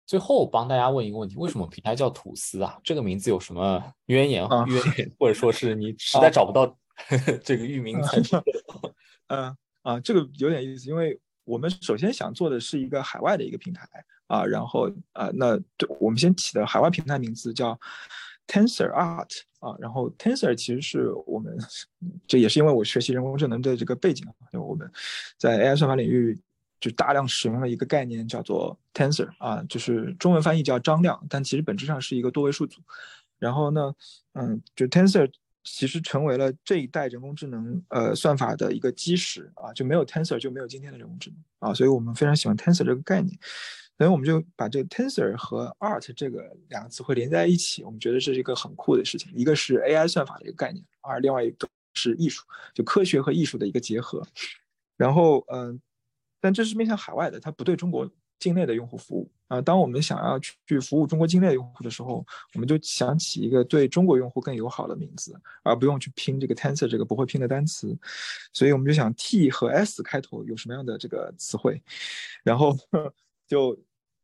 [0.07, 2.79] 最后帮大家问一个问题：为什么平台叫吐司啊？
[2.85, 4.49] 这个名字有什么渊源？
[4.67, 6.77] 渊源或者说是你 实在找不到
[7.43, 7.99] 这个域名？
[9.29, 11.19] 嗯啊，这个有点意思，因为。
[11.45, 13.87] 我们首先想做的是一个海外的一个平台
[14.27, 15.59] 啊，然后啊，那
[16.01, 17.79] 我们先起的海外平台名字叫
[18.47, 21.57] Tensor Art 啊，然后 Tensor 其实是我们
[22.27, 24.91] 这也是因为我学习人工智能的这个背景，因为我们
[25.39, 26.41] 在 AI 算法领域
[26.81, 32.81] 就大量使用了一个概念叫做 Tensor 啊，就是中文翻译叫张量，但其实本质上是一个多维数组。
[33.39, 33.95] 然后呢，
[34.33, 35.31] 嗯，就 Tensor。
[35.65, 43.37] 其实成为了这一代人工智能呃算法的一个基石啊，就没有 Tensor 就没有今天的人工智能啊，所以我们非常喜欢 Tensor 这个概念，
[43.97, 52.45] 所以我们就把这个 Tensor 和 Art 这个两个词汇连在一起，我们觉得这是一个很酷的事情，一个是 AI 算法的一个概念，而另外一个是艺术，
[52.75, 54.23] 就科学和艺术的一个结合，
[54.97, 55.81] 然后嗯，
[56.41, 58.11] 但这是面向海外的，它不对中国。
[58.39, 62.25] 境内的用户服务啊，当我们想要去服务中国境内用户的时候，
[62.55, 67.97] 我们就想起一个对中国用户更友好的名字，而不用去拼这个 tensor 这个不会拼的单词，
[68.53, 71.83] 所以我们就想 T 和 S 开头有什么样的这个词汇，
[72.43, 72.77] 然后
[73.47, 73.79] 就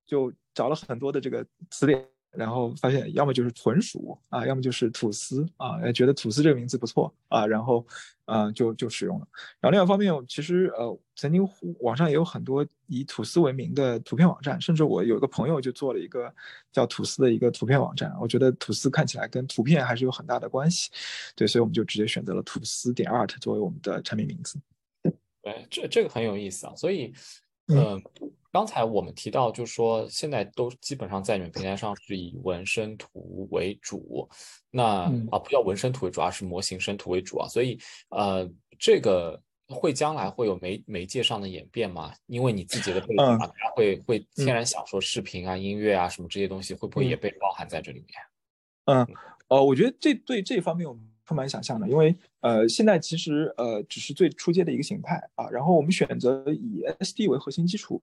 [0.06, 2.06] 就找了很多的这个词典。
[2.32, 7.84] 然后发现，要么就是豚鼠啊，要么就是吐司啊，觉得吐司这个名字不错啊，然后，
[8.26, 9.26] 呃，就就使用了。
[9.60, 11.46] 然后另外一方面，其实呃，曾经
[11.80, 16.32] 网上也有很多以吐司为名的图片网站，甚至我有一个朋友就做了一个
[16.70, 18.16] 叫吐司的一个图片网站。
[18.20, 20.88] 我觉得吐司看起来跟图片还是有很大的关系，
[21.34, 24.56] 对，所以我们就直接选择了吐司点 art 作为我们的产品名字。
[25.42, 27.12] 对，这这个很有意思啊，所以，
[27.66, 28.00] 嗯。
[28.52, 34.28] 刚才我们提到，就是说现在都基本上在你们平台上是以纹身图为主，
[34.70, 37.46] 那啊不叫纹身图为主，而是模型生图为主啊。
[37.46, 37.78] 所以
[38.08, 42.12] 呃，这个会将来会有媒媒介上的演变吗？
[42.26, 43.38] 因为你自己的背景啊，
[43.76, 48.08] 会会天然想说视频啊、音乐啊什么这些东西，会不会也被包含在这里面？
[48.86, 49.06] 嗯，
[49.46, 58.02] 呃，我觉得这对这方面我们充满想象的，因为呃现在其实呃只是最初阶的一个形态啊，然后我们选择以 SD 为核心基础。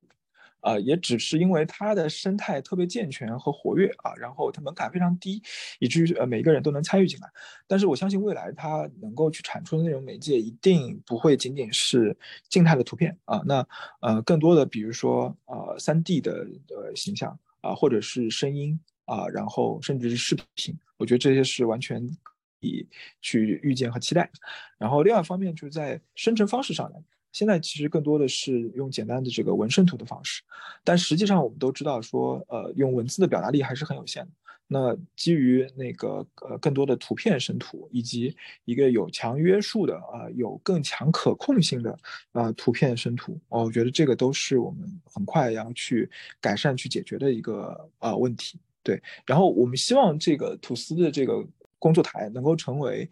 [0.61, 5.41] 啊，也只是因为它的生态特别健全和活跃啊，然后它门槛非常低，
[5.79, 7.29] 以至于呃每个人都能参与进来。
[7.67, 12.17] 但是我相信未来它能够去产出的内容媒介一定不会仅仅是
[12.49, 13.65] 静态的图片啊，那
[14.01, 22.87] 呃更多的比如说呃三 D 的呃形象啊，或者是声音啊，然后甚至是视频，我觉得这些是完全可以
[23.21, 24.29] 去预见和期待。
[24.77, 26.99] 然后另外一方面就是在生成方式上来。
[27.38, 30.41] 现在其实更多的是用简单的这个纹身图的方式，
[30.83, 34.31] 但实际上我们都知道说，呃，用文字的表达力还是很有限的。
[34.69, 38.35] 那基于那个呃更多的图片生图，以及
[38.65, 41.97] 一个有强约束的啊，有更强可控性的
[42.31, 46.09] 啊图片生图，哦，我觉得这个都是我们很快要去
[46.41, 48.59] 改善、去解决的一个啊问题。
[48.83, 51.45] 对，然后我们希望这个吐司的这个
[51.79, 53.09] 工作台能够成为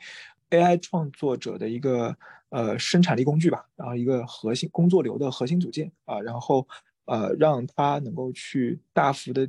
[0.50, 2.16] AI 创作者的一个。
[2.50, 6.66] 呃，生产力工具吧，然后一个核心工作流的核心组件啊，然后
[7.04, 9.46] 呃，让它能够去大幅的，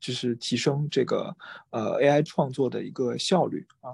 [0.00, 1.36] 就是提升这个
[1.68, 3.92] 呃 AI 创作的一个效率啊。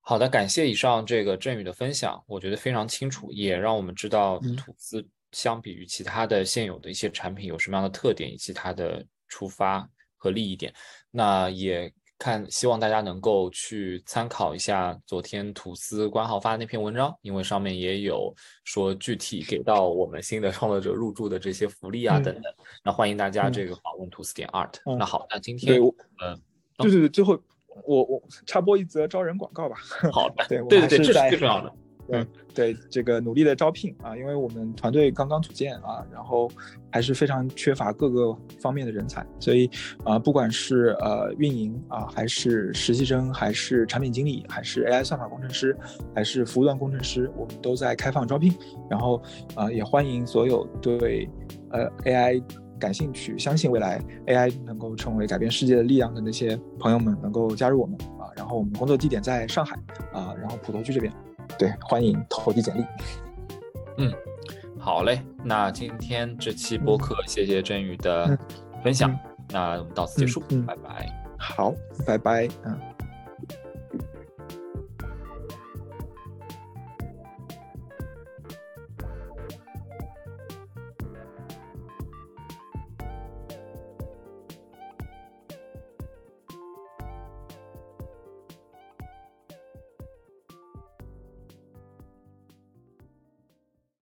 [0.00, 10.74] 好的，感谢以上这个振宇的分享，我觉得非常清楚，也让我们知道吐司相比于其他的现有的一些产品有什么样的特点，以及它的出发和利益点。
[11.12, 11.92] 那也。
[12.22, 22.44] 看，希望大家能够去参考一下昨天吐司官号发的那篇文章，因为上面也有说具体给到我们新的创作者入驻的这些福利啊等等。
[22.84, 24.74] 那欢迎大家这个访问吐司点 art。
[24.96, 25.74] 那好，那今天
[26.22, 26.40] 嗯，
[26.78, 27.36] 对对对，最后
[27.84, 29.74] 我我插播一则招人广告吧。
[30.12, 31.74] 好的，对对对，这是最重要的。
[32.08, 36.50] 嗯，对这个努力的招聘啊，因为我们团队刚刚组建啊，然后
[36.90, 39.70] 还是非常缺乏各个方面的人才，所以
[40.04, 45.76] 啊，不管是呃运营啊，还是实习生，还是产品经理，还是 AI 算法工程师，
[46.14, 48.52] 还是服务端工程师，我们都在开放招聘。
[48.90, 49.22] 然后
[49.54, 51.28] 啊，也欢迎所有对
[51.70, 52.42] 呃 AI
[52.78, 58.26] 感兴趣、相信未来 AI 能够成为改变世界的力量的那些朋友们，能够加入我们啊。
[58.36, 59.76] 然后我们工作地点在上海
[60.12, 61.12] 啊，然后普陀区这边，
[61.58, 62.84] 对，欢迎投递简历。
[63.98, 64.12] 嗯，
[64.78, 68.38] 好嘞，那今天这期播客，谢谢振宇的
[68.82, 69.16] 分享，
[69.50, 71.06] 那我们到此结束，拜拜。
[71.38, 71.74] 好，
[72.06, 72.91] 拜拜，嗯。